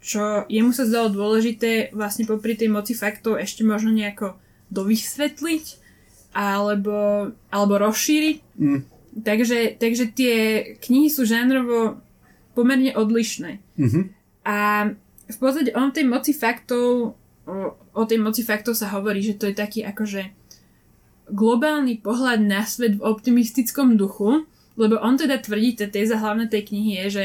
[0.00, 4.38] čo jemu sa zdalo dôležité vlastne popri tej moci faktov ešte možno nejako
[4.76, 5.64] dovysvetliť
[6.36, 8.36] alebo, alebo rozšíriť.
[8.60, 8.80] Mm.
[9.16, 10.34] Takže, takže tie
[10.76, 12.04] knihy sú žánrovo
[12.52, 13.64] pomerne odlišné.
[13.80, 14.04] Mm-hmm.
[14.44, 14.56] A
[15.26, 17.16] v podstate o tej moci faktov,
[17.48, 20.32] o, o tej moci faktov sa hovorí, že to je taký akože
[21.32, 26.70] globálny pohľad na svet v optimistickom duchu, lebo on teda tvrdí, tá téza hlavná tej
[26.70, 27.24] knihy je, že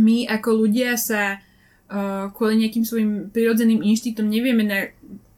[0.00, 4.90] my ako ľudia sa uh, kvôli nejakým svojim prirodzeným inštiktom nevieme na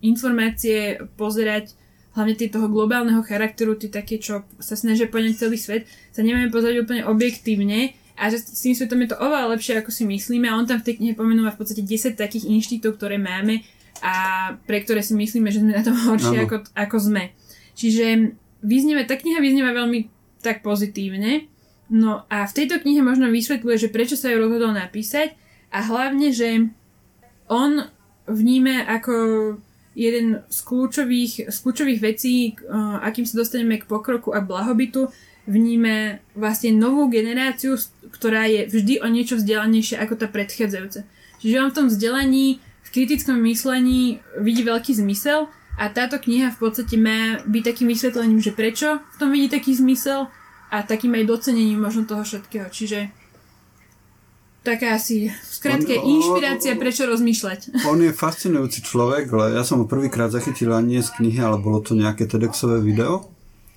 [0.05, 1.73] informácie pozerať
[2.17, 5.85] hlavne tie toho globálneho charakteru, tie také, čo sa snažia poňať celý svet,
[6.17, 9.93] sa nevieme pozrieť úplne objektívne a že s tým svetom je to oveľa lepšie, ako
[9.93, 13.21] si myslíme a on tam v tej knihe pomenúva v podstate 10 takých inštiktov, ktoré
[13.21, 13.61] máme
[14.01, 14.15] a
[14.65, 17.37] pre ktoré si myslíme, že sme na tom horšie, ako, ako sme.
[17.77, 18.33] Čiže
[18.65, 20.09] vyznieva, tá kniha vyznieva veľmi
[20.41, 21.45] tak pozitívne.
[21.93, 25.37] No a v tejto knihe možno vysvetľuje, že prečo sa ju rozhodol napísať
[25.69, 26.73] a hlavne, že
[27.47, 27.85] on
[28.27, 29.15] vníme ako
[29.97, 32.53] jeden z kľúčových, z kľúčových vecí,
[33.01, 35.09] akým sa dostaneme k pokroku a blahobytu,
[35.49, 37.81] vníme vlastne novú generáciu,
[38.13, 41.09] ktorá je vždy o niečo vzdelanejšia ako tá predchádzajúca.
[41.41, 45.49] Čiže on v tom vzdelaní, v kritickom myslení vidí veľký zmysel
[45.81, 49.73] a táto kniha v podstate má byť takým vysvetlením, že prečo v tom vidí taký
[49.73, 50.29] zmysel
[50.69, 52.69] a takým aj docenením možno toho všetkého.
[52.69, 53.13] Čiže
[54.67, 57.87] taká asi skrátke inšpirácia, prečo rozmýšľať.
[57.87, 61.79] On je fascinujúci človek, ale ja som ho prvýkrát zachytila nie z knihy, ale bolo
[61.79, 63.31] to nejaké TEDxové video.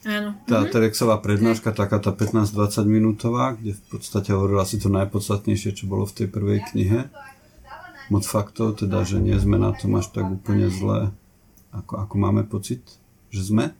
[0.08, 0.34] Áno.
[0.50, 0.74] Tá mhm.
[0.74, 6.10] TEDxová prednáška, taká tá 15-20 minútová, kde v podstate hovorila asi to najpodstatnejšie, čo bolo
[6.10, 7.14] v tej prvej knihe.
[8.10, 11.14] Moc faktov, teda, že nie sme na tom až tak úplne zlé,
[11.70, 12.82] ako, ako máme pocit,
[13.30, 13.78] že sme.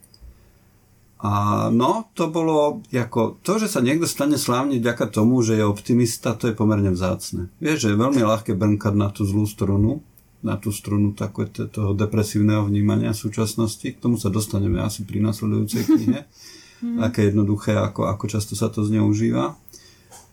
[1.20, 5.68] A no, to bolo ako, to, že sa niekto stane slávne vďaka tomu, že je
[5.68, 7.52] optimista, to je pomerne vzácne.
[7.60, 10.00] Vieš, že je veľmi ľahké brnkať na tú zlú strunu,
[10.40, 13.84] na tú strunu takové toho depresívneho vnímania súčasnosti.
[13.84, 16.20] K tomu sa dostaneme asi pri nasledujúcej knihe.
[17.04, 19.52] Aké jednoduché, ako, ako často sa to zneužíva.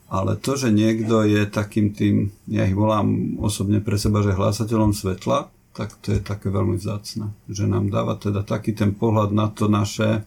[0.07, 4.95] Ale to, že niekto je takým tým, ja ich volám osobne pre seba, že hlásateľom
[4.95, 7.35] svetla, tak to je také veľmi vzácne.
[7.51, 10.23] Že nám dáva teda taký ten pohľad na to naše,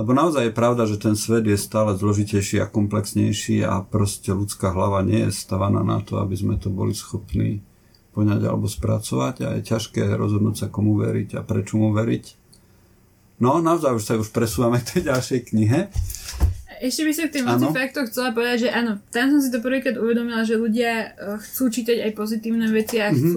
[0.00, 4.72] lebo naozaj je pravda, že ten svet je stále zložitejší a komplexnejší a proste ľudská
[4.72, 7.60] hlava nie je stavaná na to, aby sme to boli schopní
[8.12, 12.24] poňať alebo spracovať a je ťažké rozhodnúť sa komu veriť a prečo mu veriť.
[13.40, 15.80] No, naozaj už sa už presúvame k tej ďalšej knihe.
[16.82, 19.94] Ešte by som k tým faktoch chcela povedať, že áno, tam som si to prvýkrát
[19.94, 23.32] uvedomila, že ľudia eh, chcú čítať aj pozitívne veci a mm-hmm.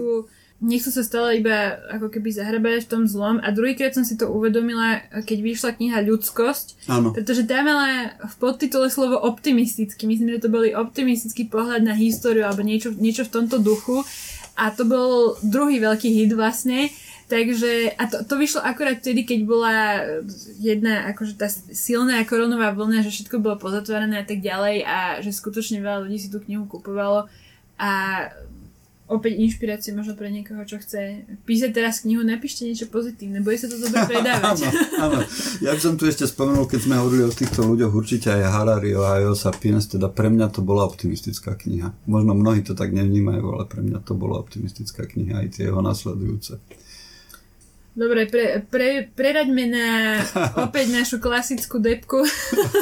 [0.56, 3.44] Chcú nechcú sa stále iba ako keby zahrabať v tom zlom.
[3.44, 7.12] A druhýkrát som si to uvedomila, keď vyšla kniha Ľudskosť, Áno.
[7.12, 10.08] pretože tam mala v podtitule slovo optimistický.
[10.08, 14.02] Myslím, že to boli optimistický pohľad na históriu alebo niečo, niečo v tomto duchu.
[14.56, 16.88] A to bol druhý veľký hit vlastne.
[17.26, 19.74] Takže, a to, to vyšlo akorát vtedy, keď bola
[20.62, 25.34] jedna, akože tá silná koronová vlna, že všetko bolo pozatvorené a tak ďalej a že
[25.34, 27.26] skutočne veľa ľudí si tú knihu kupovalo
[27.82, 27.92] a
[29.06, 33.70] opäť inšpirácie možno pre niekoho, čo chce písať teraz knihu, napíšte niečo pozitívne, bude sa
[33.70, 34.66] to dobre predávať.
[34.98, 35.20] áno, áno.
[35.62, 38.98] Ja by som tu ešte spomenul, keď sme hovorili o týchto ľuďoch, určite aj Harari
[38.98, 41.94] o Hayo Sapiens, teda pre mňa to bola optimistická kniha.
[42.10, 45.86] Možno mnohí to tak nevnímajú, ale pre mňa to bola optimistická kniha, aj tie jeho
[45.86, 46.58] nasledujúce.
[47.96, 49.88] Dobre, pre, pre, preraďme na
[50.68, 52.28] opäť našu klasickú depku.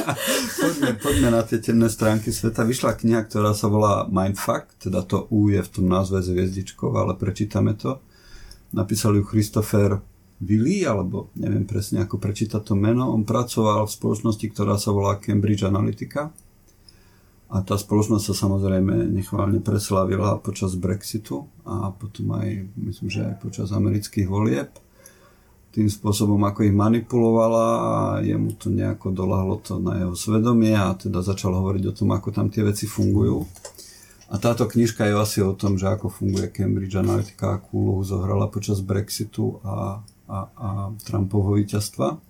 [0.66, 2.66] poďme, poďme na tie temné stránky sveta.
[2.66, 6.90] Vyšla kniha, ktorá sa volá Mindfuck, teda to U je v tom názve s hviezdičkou,
[6.98, 8.02] ale prečítame to.
[8.74, 10.02] napísal ju Christopher
[10.42, 13.14] Willy, alebo neviem presne ako prečítať to meno.
[13.14, 16.34] On pracoval v spoločnosti, ktorá sa volá Cambridge Analytica.
[17.54, 23.46] A tá spoločnosť sa samozrejme nechválne preslávila počas Brexitu a potom aj, myslím, že aj
[23.46, 24.74] počas amerických volieb.
[25.74, 30.94] Tým spôsobom, ako ich manipulovala a jemu to nejako dolahlo to na jeho svedomie a
[30.94, 33.42] teda začal hovoriť o tom, ako tam tie veci fungujú.
[34.30, 38.54] A táto knižka je asi o tom, že ako funguje Cambridge Analytica, akú úlohu zohrala
[38.54, 40.70] počas Brexitu a, a, a
[41.02, 42.22] Trumpovho víťazstva.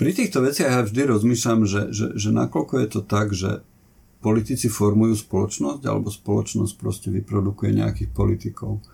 [0.00, 3.64] Pri týchto veciach ja vždy rozmýšľam, že, že, že nakoľko je to tak, že
[4.20, 8.84] politici formujú spoločnosť, alebo spoločnosť proste vyprodukuje nejakých politikov.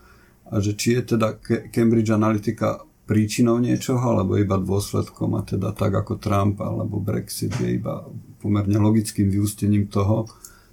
[0.50, 1.34] A že či je teda
[1.74, 7.78] Cambridge Analytica príčinou niečoho, alebo iba dôsledkom, a teda tak ako Trump alebo Brexit je
[7.78, 8.02] iba
[8.42, 10.26] pomerne logickým vyústením toho,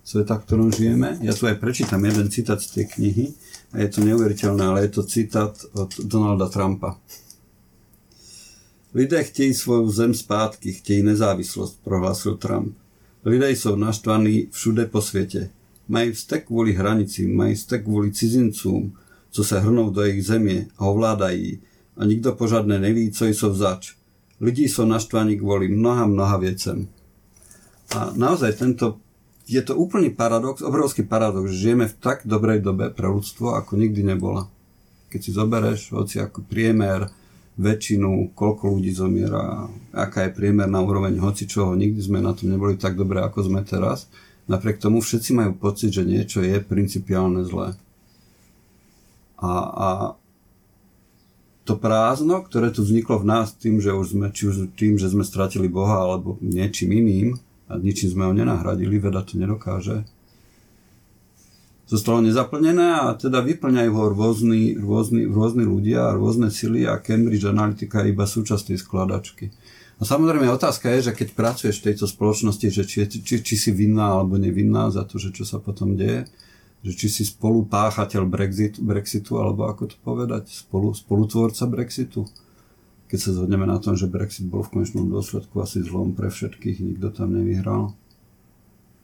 [0.04, 1.16] sveta, v ktorom žijeme.
[1.24, 3.26] Ja tu aj prečítam jeden citát z tej knihy
[3.72, 7.00] a je to neuveriteľné, ale je to citát od Donalda Trumpa.
[8.94, 12.76] Lidé chtějí svoju zem zpátky, chtějí nezávislost, prohlásil Trump.
[13.26, 15.50] Lidé jsou naštvaní všude po světě.
[15.88, 18.94] Mají vztek kvůli hranicím, mají vztek kvůli cizincům,
[19.32, 21.60] co se hrnou do jejich země a ovládají
[21.98, 23.94] a nikdo pořádne neví, co jsou zač.
[24.42, 26.88] Lidi jsou naštvaní kvôli mnoha, mnoha věcem.
[27.96, 28.98] A naozaj tento
[29.48, 33.76] je to úplný paradox, obrovský paradox, že žijeme v tak dobrej dobe pre ľudstvo, ako
[33.76, 34.48] nikdy nebola.
[35.12, 37.12] Keď si zobereš hoci ako priemer,
[37.54, 42.82] väčšinu, koľko ľudí zomiera, aká je priemerná úroveň hoci čoho, nikdy sme na tom neboli
[42.82, 44.10] tak dobre, ako sme teraz.
[44.50, 47.78] Napriek tomu všetci majú pocit, že niečo je principiálne zlé.
[49.38, 49.90] A, a
[51.64, 55.08] to prázdno, ktoré tu vzniklo v nás tým, že už sme, či už tým, že
[55.08, 57.40] sme stratili Boha alebo niečím iným,
[57.72, 60.04] a ničím sme ho nenahradili, veda to nedokáže.
[61.88, 68.04] Zostalo nezaplnené a teda vyplňajú ho rôzni, rôzni, rôzni ľudia rôzne sily a Cambridge Analytica
[68.04, 69.46] je iba súčasť tej skladačky.
[70.00, 73.72] A samozrejme otázka je, že keď pracuješ v tejto spoločnosti, že či, či, či si
[73.72, 76.28] vinná alebo nevinná za to, že čo sa potom deje,
[76.84, 82.28] že či si spolupáchateľ Brexit, Brexitu, alebo ako to povedať, spolu, spolutvorca Brexitu
[83.14, 86.82] keď sa zhodneme na tom, že Brexit bol v konečnom dôsledku asi zlom pre všetkých,
[86.82, 87.94] nikto tam nevyhral.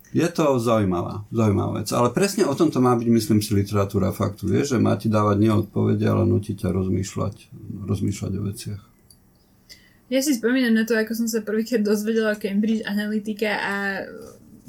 [0.09, 1.93] Je to zaujímavá, zaujímavá vec.
[1.93, 4.49] Ale presne o tomto má byť, myslím si, literatúra faktu.
[4.49, 7.53] Vieš, že má ti dávať nie odpovede, ale nutí ťa rozmýšľať,
[7.86, 8.82] rozmýšľať o veciach.
[10.09, 13.73] Ja si spomínam na to, ako som sa prvýkrát dozvedela o Cambridge Analytica a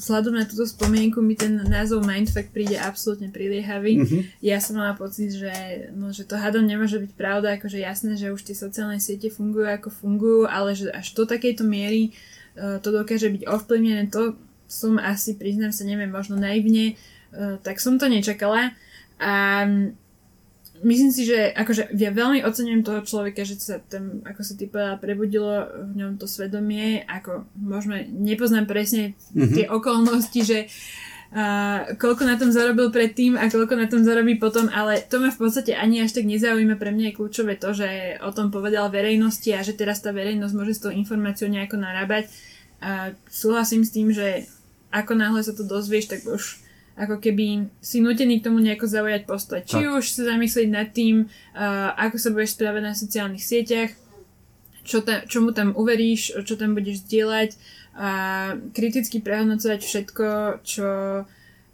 [0.01, 4.01] vzhľadom na túto spomienku mi ten názov Mindfuck príde absolútne priliehavý.
[4.01, 4.21] Mm-hmm.
[4.41, 5.53] Ja som mala pocit, že,
[5.93, 9.69] no, že to hadom nemôže byť pravda, akože jasné, že už tie sociálne siete fungujú
[9.69, 12.17] ako fungujú, ale že až do takejto miery
[12.57, 16.97] uh, to dokáže byť ovplyvnené, to som asi, priznám sa, neviem, možno naivne,
[17.37, 18.73] uh, tak som to nečakala.
[19.21, 19.69] A
[20.83, 24.65] myslím si, že akože ja veľmi ocenujem toho človeka, že sa tam, ako sa ty
[24.69, 25.53] povedala, prebudilo
[25.93, 29.55] v ňom to svedomie, ako môžeme, nepoznám presne mm-hmm.
[29.57, 34.69] tie okolnosti, že uh, koľko na tom zarobil predtým a koľko na tom zarobí potom,
[34.73, 36.77] ale to ma v podstate ani až tak nezaujíma.
[36.77, 40.55] Pre mňa je kľúčové to, že o tom povedal verejnosti a že teraz tá verejnosť
[40.57, 42.29] môže s tou informáciou nejako narábať.
[42.81, 44.49] A súhlasím s tým, že
[44.91, 46.60] ako náhle sa to dozvieš, tak už
[47.01, 49.65] ako keby si nutený k tomu nejako zaujať postoj.
[49.65, 49.97] Či tak.
[49.97, 53.97] už sa zamyslieť nad tým, uh, ako sa budeš správať na sociálnych sieťach,
[54.85, 57.57] čo ta, čomu tam uveríš, čo tam budeš zdieľať
[57.97, 58.11] a
[58.77, 60.27] kriticky prehodnocovať všetko,
[60.63, 60.91] čo,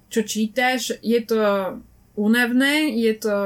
[0.09, 0.95] čo čítaš.
[1.03, 1.39] Je to
[2.15, 3.37] únavné, je to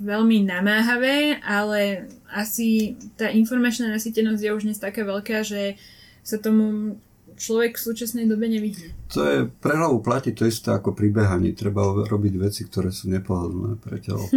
[0.00, 5.76] veľmi namáhavé, ale asi tá informačná nasýtenosť je už dnes taká veľká, že
[6.24, 6.96] sa tomu
[7.40, 8.92] človek v súčasnej dobe nevidí.
[9.16, 11.56] To je, pre hlavu platí to isté ako pri behaní.
[11.56, 14.28] Treba robiť veci, ktoré sú nepohodlné pre telo.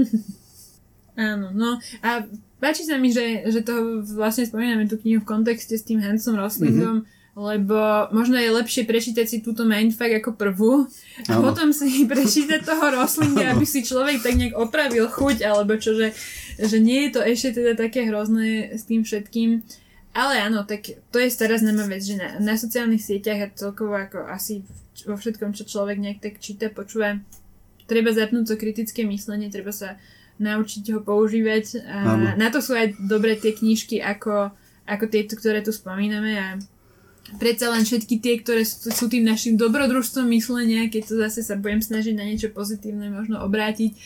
[1.13, 2.25] Áno, no a
[2.57, 6.33] páči sa mi, že, že to vlastne spomíname tú knihu v kontexte s tým Hansom
[6.33, 7.37] Roslingom, mm-hmm.
[7.37, 10.89] lebo možno je lepšie prečítať si túto mindfuck ako prvú
[11.29, 11.45] a ano.
[11.45, 16.17] potom si prečítať toho Roslinga, aby si človek tak nejak opravil chuť, alebo čo, že,
[16.57, 19.61] že nie je to ešte teda také hrozné s tým všetkým.
[20.13, 23.97] Ale áno, tak to je stará známa vec, že na, na sociálnych sieťach a celkovo
[23.97, 24.61] ako asi
[25.09, 27.17] vo všetkom, čo človek nejak tak číta, počúva,
[27.89, 29.97] treba zapnúť to kritické myslenie, treba sa
[30.37, 31.81] naučiť ho používať.
[31.89, 34.53] A na to sú aj dobré tie knižky ako,
[34.85, 36.47] ako tieto, ktoré tu spomíname a
[37.41, 41.57] predsa len všetky tie, ktoré sú, sú tým našim dobrodružstvom myslenia, keď to zase sa
[41.57, 43.97] budem snažiť na niečo pozitívne možno obrátiť,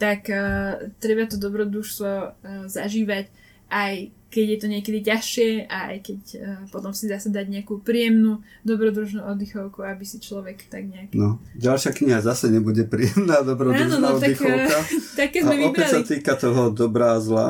[0.00, 2.32] tak uh, treba to dobrodružstvo uh,
[2.64, 3.28] zažívať
[3.68, 7.82] aj keď je to niekedy ťažšie a aj keď uh, potom si zase dať nejakú
[7.82, 11.12] príjemnú, dobrodružnú oddychovku, aby si človek tak nejak...
[11.18, 14.70] No, ďalšia kniha zase nebude príjemná, dobrodružná Áno, no, oddychovka.
[14.70, 14.86] Tak,
[15.26, 15.94] také sme a opäť vybrali.
[15.98, 17.48] sa týka toho dobrá a zla.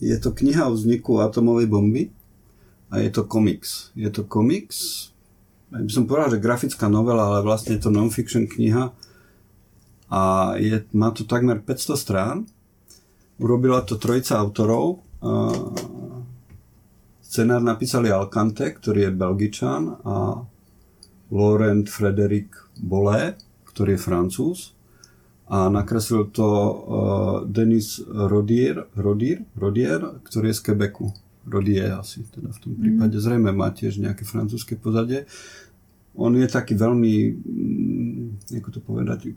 [0.00, 2.02] Je to kniha o vzniku atomovej bomby
[2.88, 3.92] a je to komiks.
[3.92, 5.12] Je to komiks,
[5.68, 8.88] ja by som povedal, že grafická novela, ale vlastne je to non-fiction kniha
[10.08, 10.20] a
[10.56, 12.36] je, má to takmer 500 strán.
[13.36, 15.04] Urobila to trojica autorov.
[17.28, 20.40] Scenár napísali Alcante, ktorý je Belgičan a
[21.28, 23.36] Laurent Frederic Bolé,
[23.68, 24.72] ktorý je Francúz
[25.48, 26.74] a nakreslil to uh,
[27.44, 31.08] Denis Rodier, Rodier, Rodier, ktorý je z Quebecu.
[31.48, 33.16] Rodier asi teda v tom prípade.
[33.16, 33.24] Mm.
[33.24, 35.24] Zrejme má tiež nejaké francúzske pozadie.
[36.16, 39.32] On je taký veľmi, mm, ako to povedať,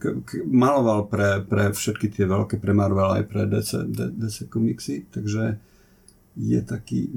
[0.47, 3.71] maloval pre, pre všetky tie veľké, pre Marvel aj pre DC,
[4.15, 5.55] DC komiksy, takže
[6.35, 7.07] je taký,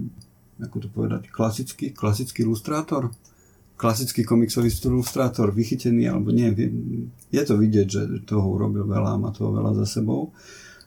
[0.63, 3.11] ako to povedať, klasický, klasický ilustrátor
[3.75, 6.47] klasický komiksový ilustrátor vychytený, alebo nie,
[7.35, 10.31] je to vidieť, že toho urobil veľa, má toho veľa za sebou.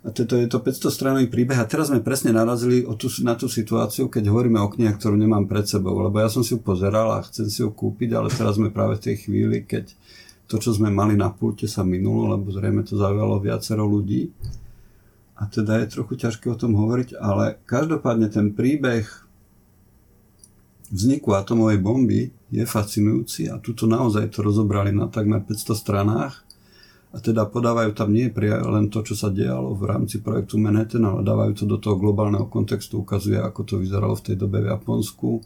[0.07, 3.35] A toto je to 500 stranový príbeh a teraz sme presne narazili o tú, na
[3.35, 6.63] tú situáciu, keď hovoríme o knihe, ktorú nemám pred sebou, lebo ja som si ju
[6.63, 9.91] pozeral a chcem si ju kúpiť, ale teraz sme práve v tej chvíli, keď
[10.47, 14.31] to, čo sme mali na pulte, sa minulo, lebo zrejme to zaujalo viacero ľudí.
[15.35, 19.26] A teda je trochu ťažké o tom hovoriť, ale každopádne ten príbeh
[20.91, 26.47] vzniku atomovej bomby je fascinujúci a tuto naozaj to rozobrali na takmer 500 stranách
[27.15, 31.23] a teda podávajú tam nie len to, čo sa dialo v rámci projektu Manhattan, ale
[31.23, 35.39] dávajú to do toho globálneho kontextu, ukazuje, ako to vyzeralo v tej dobe v Japonsku,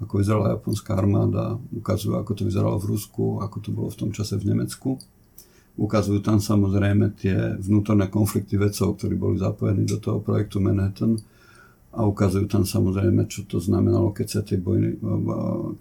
[0.00, 4.10] ako vyzerala japonská armáda, ukazujú, ako to vyzeralo v Rusku, ako to bolo v tom
[4.12, 4.96] čase v Nemecku.
[5.80, 11.16] Ukazujú tam samozrejme tie vnútorné konflikty vedcov, ktorí boli zapojení do toho projektu Manhattan
[11.90, 14.94] a ukazujú tam samozrejme, čo to znamenalo, keď sa tie, bojny,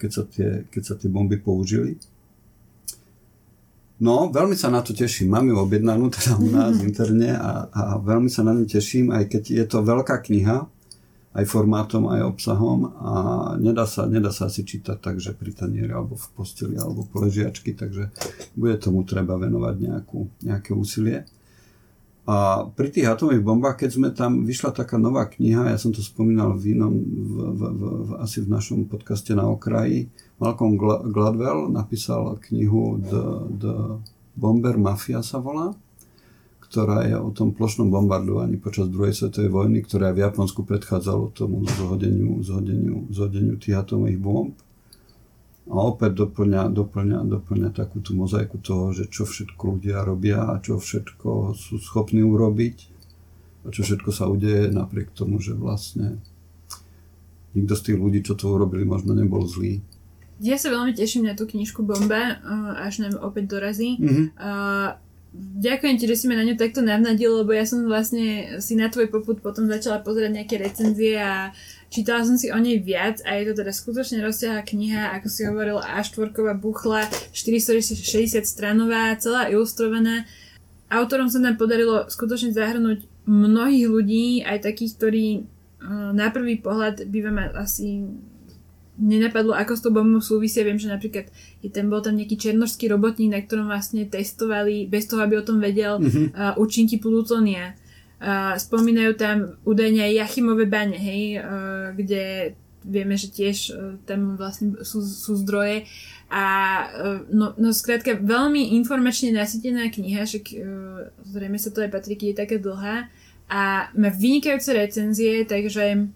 [0.01, 2.01] keď sa tie, keď sa tie bomby použili.
[3.99, 5.35] No, veľmi sa na to teším.
[5.35, 9.27] Mám ju objednanú teda u nás interne a, a veľmi sa na ňu teším, aj
[9.27, 10.65] keď je to veľká kniha,
[11.29, 13.11] aj formátom, aj obsahom a
[13.61, 17.21] nedá sa, nedá sa asi čítať tak, že pri tanieri alebo v posteli alebo po
[17.21, 18.09] ležiačky, takže
[18.57, 21.29] bude tomu treba venovať nejakú, nejaké úsilie.
[22.27, 26.03] A pri tých atomových bombách, keď sme tam, vyšla taká nová kniha, ja som to
[26.03, 30.77] spomínal v inom, v, v, v, v, asi v našom podcaste na okraji, Malcolm
[31.09, 33.75] Gladwell napísal knihu The, The
[34.37, 35.73] Bomber Mafia sa volá,
[36.69, 41.65] ktorá je o tom plošnom bombardovaní počas druhej svetovej vojny, ktorá v Japonsku predchádzalo tomu
[41.65, 44.53] zhodeniu, zhodeniu, zhodeniu tých atomových bomb
[45.69, 50.57] a opäť doplňa, doplňa, doplňa takú tú mozaiku toho, že čo všetko ľudia robia a
[50.57, 52.77] čo všetko sú schopní urobiť
[53.63, 56.17] a čo všetko sa udeje napriek tomu, že vlastne
[57.53, 59.85] nikto z tých ľudí, čo to urobili, možno nebol zlý.
[60.41, 62.39] Ja sa veľmi teším na tú knižku Bomba,
[62.79, 63.99] až nám opäť dorazí.
[63.99, 64.25] Mm-hmm.
[64.39, 64.95] Uh,
[65.35, 68.89] ďakujem ti, že si ma na ňu takto navnadil, lebo ja som vlastne si na
[68.89, 71.53] tvoj poput potom začala pozerať nejaké recenzie a
[71.89, 75.41] Čítala som si o nej viac a je to teda skutočne rozsiahla kniha, ako si
[75.41, 76.29] hovoril, A4
[76.61, 80.29] buchla, 460 stranová, celá ilustrovaná.
[80.93, 85.25] Autorom sa nám podarilo skutočne zahrnúť mnohých ľudí, aj takých, ktorí
[86.13, 88.05] na prvý pohľad by vám asi
[88.99, 90.67] nenapadlo, ako s tou bombou súvisia.
[90.67, 91.31] Viem, že napríklad
[91.63, 95.47] je ten, bol tam nejaký černožský robotník, na ktorom vlastne testovali, bez toho, aby o
[95.47, 96.35] tom vedel, mm-hmm.
[96.35, 97.79] uh, účinky plutónia.
[98.19, 104.35] Uh, spomínajú tam údajne aj Jachimové bane, hej, uh, kde vieme, že tiež uh, tam
[104.35, 105.87] vlastne sú, sú zdroje
[106.27, 106.43] a
[106.91, 110.59] uh, no, no skrátka veľmi informačne nasytená kniha, však uh,
[111.31, 113.07] zrejme sa to aj patrí, keď je taká dlhá
[113.49, 116.11] a má vynikajúce recenzie, takže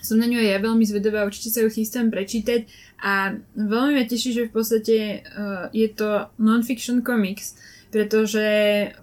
[0.00, 2.66] som na ňu aj ja veľmi zvedavá, určite sa ju chystám prečítať
[3.00, 7.56] a veľmi ma teší, že v podstate uh, je to non-fiction comics,
[7.88, 8.44] pretože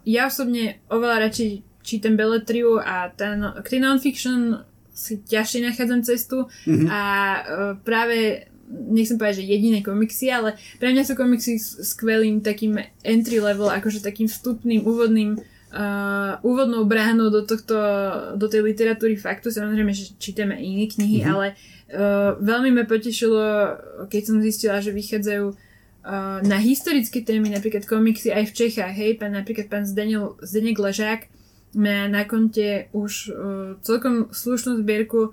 [0.05, 1.49] ja osobne oveľa radšej
[1.81, 6.87] čítam Belletriu a ten, k tej non-fiction si ťažšie nachádzam cestu mm-hmm.
[6.89, 7.41] a uh,
[7.85, 13.39] práve nechcem povedať, že jediné komiksy, ale pre mňa sú komiksy s skvelým takým entry
[13.39, 15.39] level, akože takým vstupným, úvodným
[15.73, 17.75] uh, úvodnou bránou do tohto,
[18.35, 19.51] do tej literatúry faktu.
[19.51, 21.33] Samozrejme, že čítame iné knihy, mm-hmm.
[21.33, 23.41] ale uh, veľmi ma potešilo,
[24.07, 29.19] keď som zistila, že vychádzajú uh, na historické témy, napríklad komiksy aj v Čechách, hej,
[29.19, 31.27] pán, napríklad pán Zdenek Ležák
[31.75, 33.35] má na konte už uh,
[33.83, 35.31] celkom slušnú zbierku uh,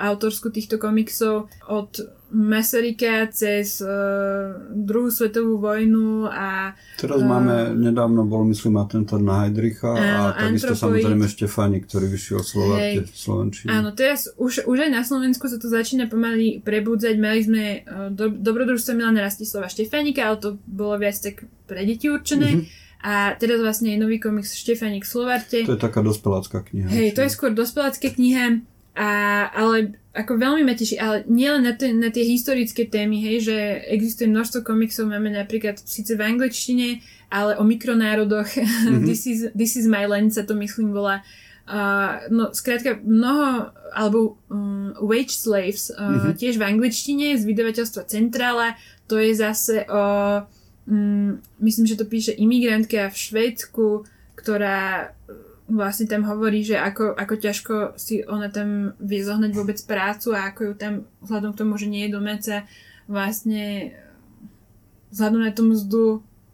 [0.00, 6.78] autorsku týchto komiksov od Masaryka cez uh, druhú svetovú vojnu a...
[6.94, 12.40] Teraz uh, máme, nedávno bol myslím atentát na Heidricha a takisto samozrejme Štefani, ktorý vyšiel
[12.46, 13.68] Slováke v Slovenčine.
[13.74, 17.14] Áno, teraz už, už aj na Slovensku sa to začína pomaly prebudzať.
[17.18, 22.06] Mali sme uh, do, dobrodružstvo Milana Rastislava Štefanika, ale to bolo viac tak pre deti
[22.06, 22.62] určené.
[22.62, 22.88] Mm-hmm.
[23.00, 25.64] A teraz vlastne je nový komiks Štefanik Slovarte.
[25.64, 26.88] To je taká dospelácká kniha.
[26.92, 28.60] Hej, to je skôr dospelácká kniha.
[28.92, 29.10] A,
[29.54, 33.56] ale ako veľmi ma teší, ale nielen na, na tie historické témy, hej, že
[33.94, 36.98] existuje množstvo komiksov, máme napríklad síce v angličtine,
[37.30, 39.06] ale o mikronárodoch, mm-hmm.
[39.08, 41.22] this, is, this is my land sa to myslím volá.
[41.70, 46.34] Uh, no, skrátka, mnoho, alebo um, Wage Slaves, uh, mm-hmm.
[46.34, 48.74] tiež v angličtine z vydavateľstva Centrála,
[49.06, 50.02] to je zase o,
[50.90, 54.02] um, myslím, že to píše imigrantka v Švédsku,
[54.34, 55.14] ktorá
[55.70, 60.50] vlastne tam hovorí, že ako, ako ťažko si ona tam vie zohnať vôbec prácu a
[60.50, 60.92] ako ju tam
[61.22, 62.54] vzhľadom k tomu, že nie je domáca,
[63.06, 63.94] vlastne
[65.14, 66.06] vzhľadom na tú mzdu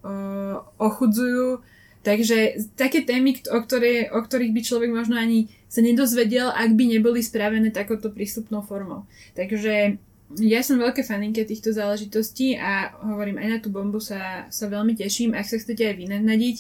[0.05, 1.61] uh, ochudzujú.
[2.07, 6.85] Takže také témy, o, ktoré, o ktorých by človek možno ani sa nedozvedel, ak by
[6.95, 9.11] neboli spravené takouto prístupnou formou.
[9.35, 9.99] Takže
[10.39, 14.95] ja som veľké faninka týchto záležitostí a hovorím, aj na tú bombu sa, sa veľmi
[14.95, 15.35] teším.
[15.35, 16.57] Ak sa chcete aj vynadnadiť,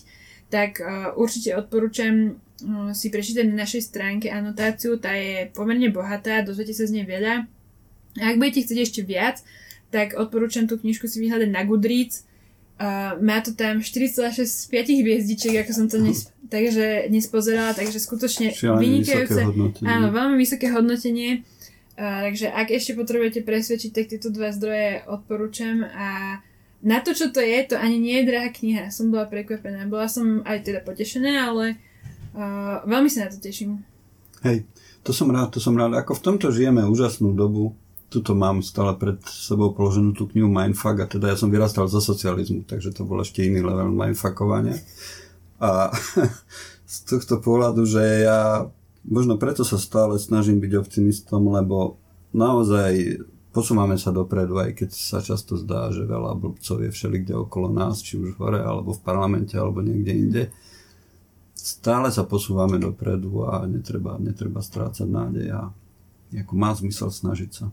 [0.50, 2.42] tak uh, určite odporúčam
[2.96, 7.44] si prečítať na našej stránke anotáciu, tá je pomerne bohatá, dozviete sa z nej veľa.
[8.16, 9.44] A ak budete chcieť ešte viac,
[9.92, 12.24] tak odporúčam tú knižku si vyhľadať na Goodreads.
[12.76, 17.72] Uh, má to tam 4,6 z 5 hviezdičiek, ako som to dnes, takže dnes pozerala,
[17.72, 19.40] takže skutočne Šialene vynikajúce.
[19.84, 21.44] Áno, veľmi vysoké hodnotenie.
[21.96, 26.40] Uh, takže ak ešte potrebujete presvedčiť, tak tieto dva zdroje odporúčam a
[26.84, 28.92] na to, čo to je, to ani nie je drahá kniha.
[28.92, 29.88] Som bola prekvapená.
[29.88, 31.95] Bola som aj teda potešená, ale Uh,
[32.84, 33.82] veľmi sa na to teším.
[34.44, 34.68] Hej,
[35.00, 35.96] to som rád, to som rád.
[35.96, 37.72] Ako v tomto žijeme úžasnú dobu,
[38.06, 41.98] tuto mám stále pred sebou položenú tú knihu Mindfuck a teda ja som vyrastal zo
[41.98, 44.78] socializmu, takže to bol ešte iný level mindfuckovania.
[45.58, 45.90] A
[46.86, 48.70] z tohto pohľadu, že ja
[49.02, 51.98] možno preto sa stále snažím byť optimistom, lebo
[52.30, 57.72] naozaj posúvame sa dopredu, aj keď sa často zdá, že veľa blbcov je všelikde okolo
[57.72, 60.42] nás, či už hore, alebo v parlamente, alebo niekde inde
[61.66, 65.74] stále sa posúvame dopredu a netreba, netreba strácať nádej a
[66.30, 67.66] ako má zmysel snažiť sa.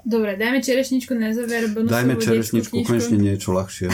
[0.00, 1.70] Dobre, dajme čerešničku na záver.
[1.70, 3.86] Dajme čerešničku, konečne niečo ľahšie.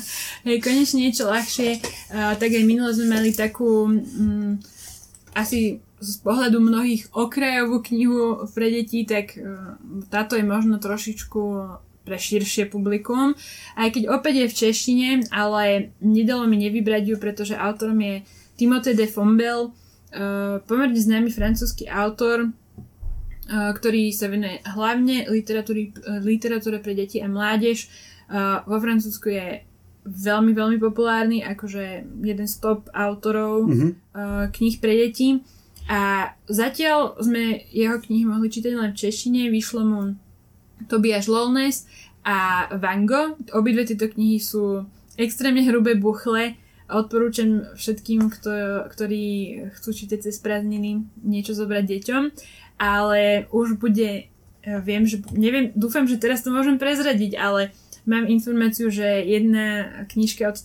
[0.46, 1.80] Hej, konečne niečo ľahšie.
[2.12, 4.60] Uh, tak aj minule sme mali takú um,
[5.32, 9.80] asi z pohľadu mnohých okrajovú knihu pre deti, tak uh,
[10.12, 11.42] táto je možno trošičku
[12.04, 13.32] pre širšie publikum.
[13.74, 18.22] Aj keď opäť je v češtine, ale nedalo mi nevybrať ju, pretože autorom je
[18.54, 25.26] Timothée de Fombel, uh, pomerne známy francúzsky autor, uh, ktorý sa venuje hlavne
[26.22, 27.88] literatúre pre deti a mládež.
[28.64, 29.68] Vo Francúzsku je
[30.08, 33.90] veľmi, veľmi populárny, akože jeden z top autorov mm-hmm.
[34.16, 35.44] uh, kníh pre deti.
[35.92, 40.16] A zatiaľ sme jeho knihy mohli čítať len v češtine, vyšlo mu
[40.88, 41.88] Tobias Lolnes
[42.24, 43.36] a Van Gogh.
[43.52, 44.88] Obidve tieto knihy sú
[45.20, 46.56] extrémne hrubé buchle.
[46.84, 49.24] Odporúčam všetkým, kto, ktorí
[49.80, 52.22] chcú čítať cez prázdniny, niečo zobrať deťom.
[52.80, 54.28] Ale už bude,
[54.64, 57.72] viem, že, neviem, dúfam, že teraz to môžem prezradiť, ale
[58.04, 60.58] mám informáciu, že jedna knižka od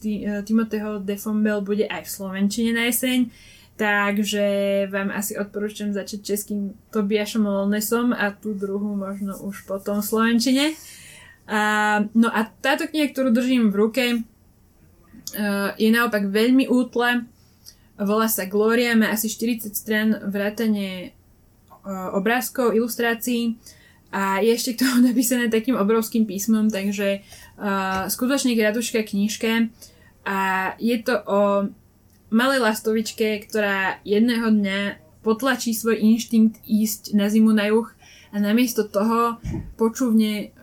[0.44, 1.16] Timoteho de
[1.64, 3.32] bude aj v Slovenčine na jeseň
[3.80, 4.44] Takže
[4.92, 10.66] vám asi odporúčam začať českým Tobiašom Lolnesom a tú druhú možno už potom v Slovenčine.
[11.48, 17.24] A, no a táto kniha, ktorú držím v ruke, uh, je naopak veľmi útle.
[17.96, 21.16] Volá sa Gloria, má asi 40 stran vrátane
[21.88, 23.56] uh, obrázkov, ilustrácií
[24.12, 29.72] a je ešte k tomu napísané takým obrovským písmom, takže uh, skutočne kratučká knižka
[30.28, 30.40] a
[30.84, 31.40] je to o
[32.30, 34.80] malej lastovičke, ktorá jedného dňa
[35.22, 37.90] potlačí svoj inštinkt ísť na zimu na juh
[38.32, 39.42] a namiesto toho
[39.76, 40.54] počúvne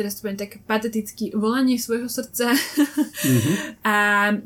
[0.00, 3.56] teraz to poviem tak pateticky, volanie svojho srdca mm-hmm.
[3.92, 3.94] a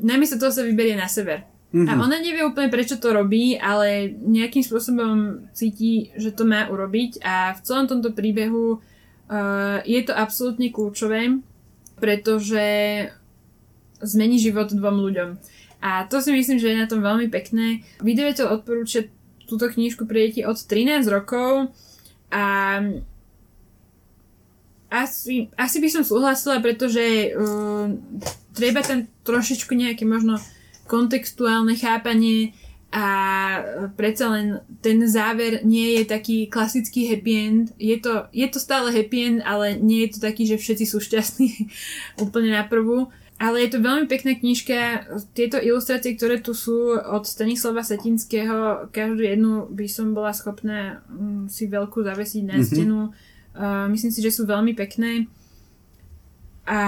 [0.03, 1.47] namiesto toho sa vyberie na sever.
[1.71, 1.87] Mm-hmm.
[1.87, 2.01] A mhm.
[2.03, 7.55] ona nevie úplne prečo to robí, ale nejakým spôsobom cíti, že to má urobiť a
[7.55, 11.39] v celom tomto príbehu uh, je to absolútne kľúčové,
[11.99, 12.67] pretože
[14.03, 15.29] zmení život dvom ľuďom.
[15.85, 17.85] A to si myslím, že je na tom veľmi pekné.
[18.01, 19.05] Vydavateľ odporúča
[19.45, 21.69] túto knižku pre deti od 13 rokov
[22.33, 22.45] a
[24.89, 27.93] asi, asi by som súhlasila, pretože uh,
[28.57, 30.41] treba tam trošičku nejaké možno
[30.89, 32.57] kontextuálne chápanie
[32.95, 33.07] a
[33.99, 37.65] predsa len ten záver nie je taký klasický happy end.
[37.75, 40.97] Je to, je to stále happy end, ale nie je to taký, že všetci sú
[41.03, 41.69] šťastní
[42.25, 43.11] úplne na prvú.
[43.35, 45.11] Ale je to veľmi pekná knižka.
[45.35, 51.51] Tieto ilustrácie, ktoré tu sú od Stanislava Satinského, každú jednu by som bola schopná um,
[51.51, 52.69] si veľkú zavesiť na mm-hmm.
[52.71, 53.11] stenu.
[53.51, 55.27] Uh, myslím si, že sú veľmi pekné.
[56.63, 56.79] A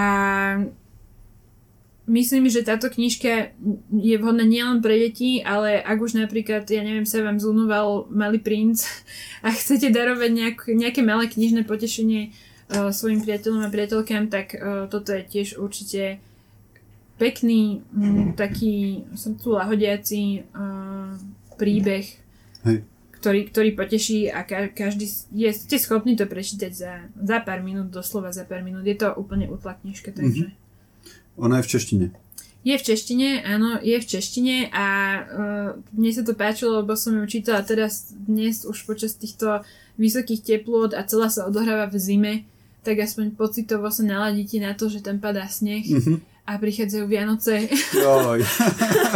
[2.08, 3.52] myslím, že táto knižka
[3.92, 8.40] je vhodná nielen pre deti, ale ak už napríklad, ja neviem, sa vám zlunoval Malý
[8.40, 8.88] princ
[9.46, 12.32] a chcete darovať nejak, nejaké malé knižné potešenie
[12.72, 16.24] uh, svojim priateľom a priateľkám, tak uh, toto je tiež určite
[17.18, 21.18] pekný, m, taký srdcu lahodiaci uh,
[21.58, 22.06] príbeh,
[22.66, 22.86] Hej.
[23.18, 27.90] Ktorý, ktorý poteší a ka- každý je, ste schopní to prečítať za, za pár minút,
[27.90, 28.86] doslova za pár minút.
[28.86, 30.54] Je to úplne útla knižka, takže...
[30.54, 31.42] Mm-hmm.
[31.42, 32.06] Ona je v češtine.
[32.62, 34.86] Je v češtine, áno, je v češtine a
[35.18, 39.66] uh, mne sa to páčilo, lebo som ju čítala teraz dnes už počas týchto
[39.98, 42.34] vysokých teplôt a celá sa odohráva v zime,
[42.86, 46.18] tak aspoň pocitovo sa naladíte na to, že tam padá sneh mm-hmm.
[46.48, 47.68] A prichádzajú Vianoce.
[47.92, 48.40] Joj.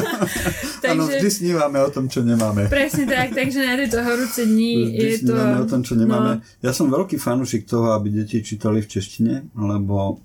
[0.83, 2.67] takže, ano, vždy snívame o tom, čo nemáme.
[2.67, 5.33] Presne tak, takže na tieto horúce dní vždy je to...
[5.39, 6.43] o tom, čo nemáme.
[6.43, 6.59] No.
[6.59, 10.19] Ja som veľký fanúšik toho, aby deti čítali v češtine, lebo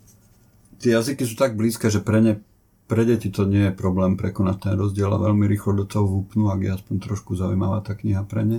[0.82, 2.42] tie jazyky sú tak blízke, že pre ne
[2.86, 6.54] pre deti to nie je problém prekonať ten rozdiel a veľmi rýchlo do toho vúpnú,
[6.54, 8.58] ak je aspoň trošku zaujímavá tá kniha pre ne.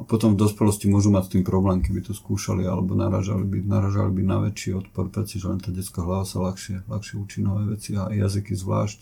[0.00, 3.60] A potom v dospelosti môžu mať s tým problém, keby to skúšali alebo naražali by,
[3.68, 7.76] naražali by na väčší odpor, pretože len tá detská hlava sa ľahšie, ľahšie učí nové
[7.76, 8.98] veci a jazyky zvlášť.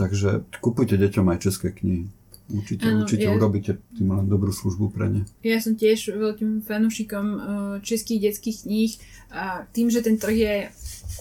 [0.00, 2.08] Takže kupujte deťom aj české knihy.
[2.48, 5.22] Určite, ano, určite ja, urobíte tým len dobrú službu pre ne.
[5.44, 7.40] Ja som tiež veľkým fanúšikom uh,
[7.84, 8.92] českých detských kníh
[9.28, 10.54] a tým, že ten trh je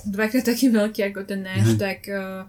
[0.07, 1.79] dvakrát taký veľký ako ten náš, mm.
[1.83, 2.47] tak uh,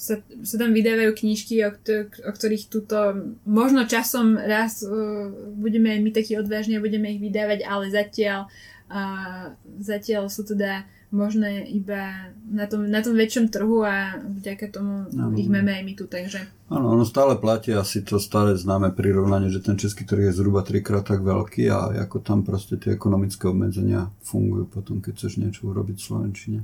[0.00, 1.76] sa, sa tam vydávajú knižky, o,
[2.24, 5.28] o ktorých tuto možno časom raz uh,
[5.60, 8.48] budeme my takí odvážni a budeme ich vydávať, ale zatiaľ
[8.88, 15.10] uh, zatiaľ sú teda možné iba na tom, na tom väčšom trhu a vďaka tomu
[15.10, 15.34] ano.
[15.34, 16.46] ich máme aj my tu, takže...
[16.70, 20.62] Áno, ono stále platí asi to stále známe prirovnanie, že ten český trh je zhruba
[20.62, 25.66] trikrát tak veľký a ako tam proste tie ekonomické obmedzenia fungujú potom, keď chceš niečo
[25.66, 26.60] urobiť v Slovenčine.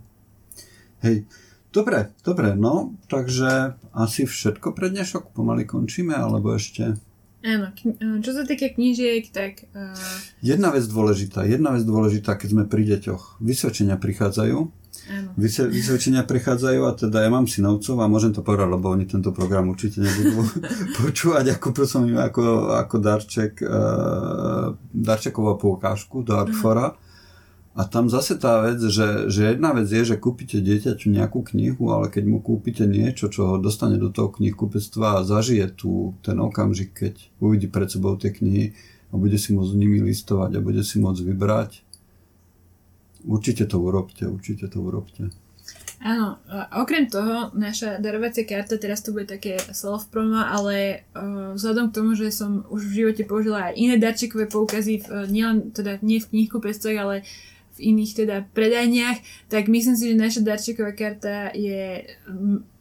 [1.02, 1.26] Hej,
[1.76, 6.96] dobre, dobre, no, takže asi všetko pre dnešok, pomaly končíme, alebo ešte...
[7.44, 9.68] Áno, eh, čo sa týka knížiek, tak...
[9.76, 9.92] Uh...
[10.40, 13.44] Jedna vec dôležitá, jedna vec dôležitá, keď sme pri deťoch.
[13.44, 14.58] Vysvedčenia prichádzajú.
[15.06, 15.30] Áno.
[15.38, 19.68] Vysvedčenia prichádzajú a teda ja mám synovcov a môžem to povedať, lebo oni tento program
[19.68, 20.42] určite nebudú
[21.04, 26.96] počúvať ako, prosím, ako, ako darček, uh, darčekovú poukážku do Artfora.
[26.96, 27.05] Uh-huh
[27.76, 31.92] a tam zase tá vec, že, že jedna vec je, že kúpite dieťaťu nejakú knihu,
[31.92, 36.40] ale keď mu kúpite niečo, čo ho dostane do toho knihkupectva a zažije tu ten
[36.40, 38.72] okamžik, keď uvidí pred sebou tie knihy
[39.12, 41.70] a bude si môcť s nimi listovať a bude si môcť vybrať,
[43.28, 45.28] určite to urobte, určite to urobte.
[46.00, 46.40] Áno,
[46.76, 52.10] okrem toho, naša darovacia karta, teraz to bude také self-promo, ale uh, vzhľadom k tomu,
[52.16, 56.28] že som už v živote použila aj iné darčekové poukazy, v, nielen teda nie v
[56.32, 56.60] knihku
[56.96, 57.26] ale
[57.76, 59.20] v iných teda predajniach,
[59.52, 62.04] tak myslím si, že naša darčeková karta je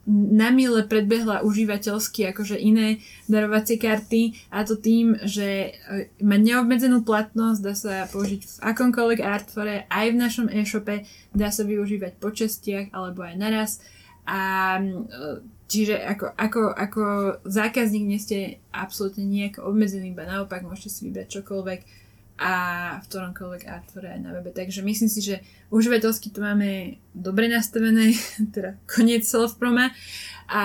[0.06, 7.02] na mile predbehla užívateľsky akože iné darovacie karty a to tým, že e, má neobmedzenú
[7.02, 12.30] platnosť, dá sa použiť v akomkoľvek artfore, aj v našom e-shope, dá sa využívať po
[12.30, 13.72] častiach alebo aj naraz.
[14.30, 17.04] A e, čiže ako, ako, ako
[17.50, 21.82] zákazník nie ste absolútne nejako obmedzený, iba naopak môžete si vybrať čokoľvek
[22.36, 22.54] a
[23.00, 24.52] v ktoromkoľvek artvore aj na webe.
[24.52, 25.36] Takže myslím si, že
[25.72, 28.12] užívateľsky to máme dobre nastavené,
[28.56, 29.96] teda koniec self-proma.
[30.52, 30.64] A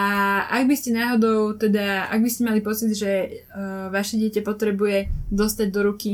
[0.51, 5.09] ak by ste náhodou, teda ak by ste mali pocit, že uh, vaše dieťa potrebuje
[5.31, 6.12] dostať do ruky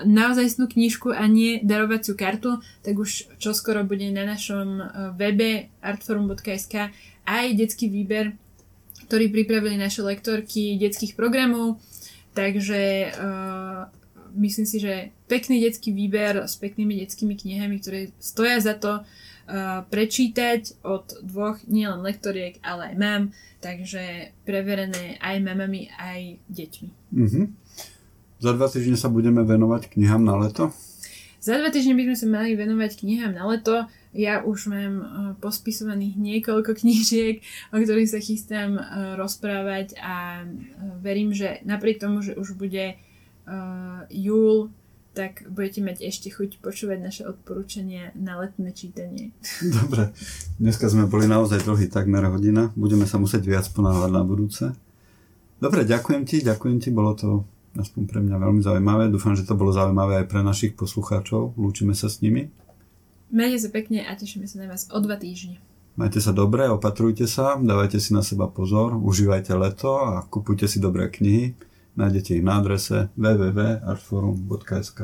[0.00, 6.90] naozajstnú knižku a nie darovaciu kartu, tak už čoskoro bude na našom uh, webe artforum.sk
[7.28, 8.32] aj detský výber,
[9.06, 11.76] ktorý pripravili naše lektorky detských programov.
[12.36, 13.88] Takže uh,
[14.36, 19.82] myslím si, že pekný detský výber s peknými detskými knihami, ktoré stoja za to uh,
[19.88, 23.22] prečítať od dvoch nielen lektoriek, ale aj mám,
[23.64, 26.88] takže preverené aj mamami, aj deťmi.
[27.16, 27.44] Mm-hmm.
[28.36, 30.70] Za dva týždne sa budeme venovať knihám na leto?
[31.40, 33.86] Za dva týždne by sme sa mali venovať knihám na leto.
[34.16, 35.06] Ja už mám uh,
[35.40, 37.40] pospisovaných niekoľko knížiek,
[37.72, 40.44] o ktorých sa chystám uh, rozprávať a
[41.00, 43.00] verím, že napriek tomu, že už bude
[44.10, 44.70] júl,
[45.16, 49.32] tak budete mať ešte chuť počúvať naše odporúčania na letné čítanie.
[49.80, 50.12] Dobre,
[50.60, 52.68] dneska sme boli naozaj dlhý, takmer hodina.
[52.76, 54.64] Budeme sa musieť viac ponáhľať na budúce.
[55.56, 57.48] Dobre, ďakujem ti, ďakujem ti, bolo to
[57.80, 59.08] aspoň pre mňa veľmi zaujímavé.
[59.08, 61.56] Dúfam, že to bolo zaujímavé aj pre našich poslucháčov.
[61.56, 62.52] Lúčime sa s nimi.
[63.32, 65.56] Majte sa pekne a tešíme sa na vás o dva týždne.
[65.96, 70.76] Majte sa dobre, opatrujte sa, dávajte si na seba pozor, užívajte leto a kupujte si
[70.76, 71.56] dobré knihy.
[71.96, 75.00] Nájdete ich na adrese www.artforum.sk.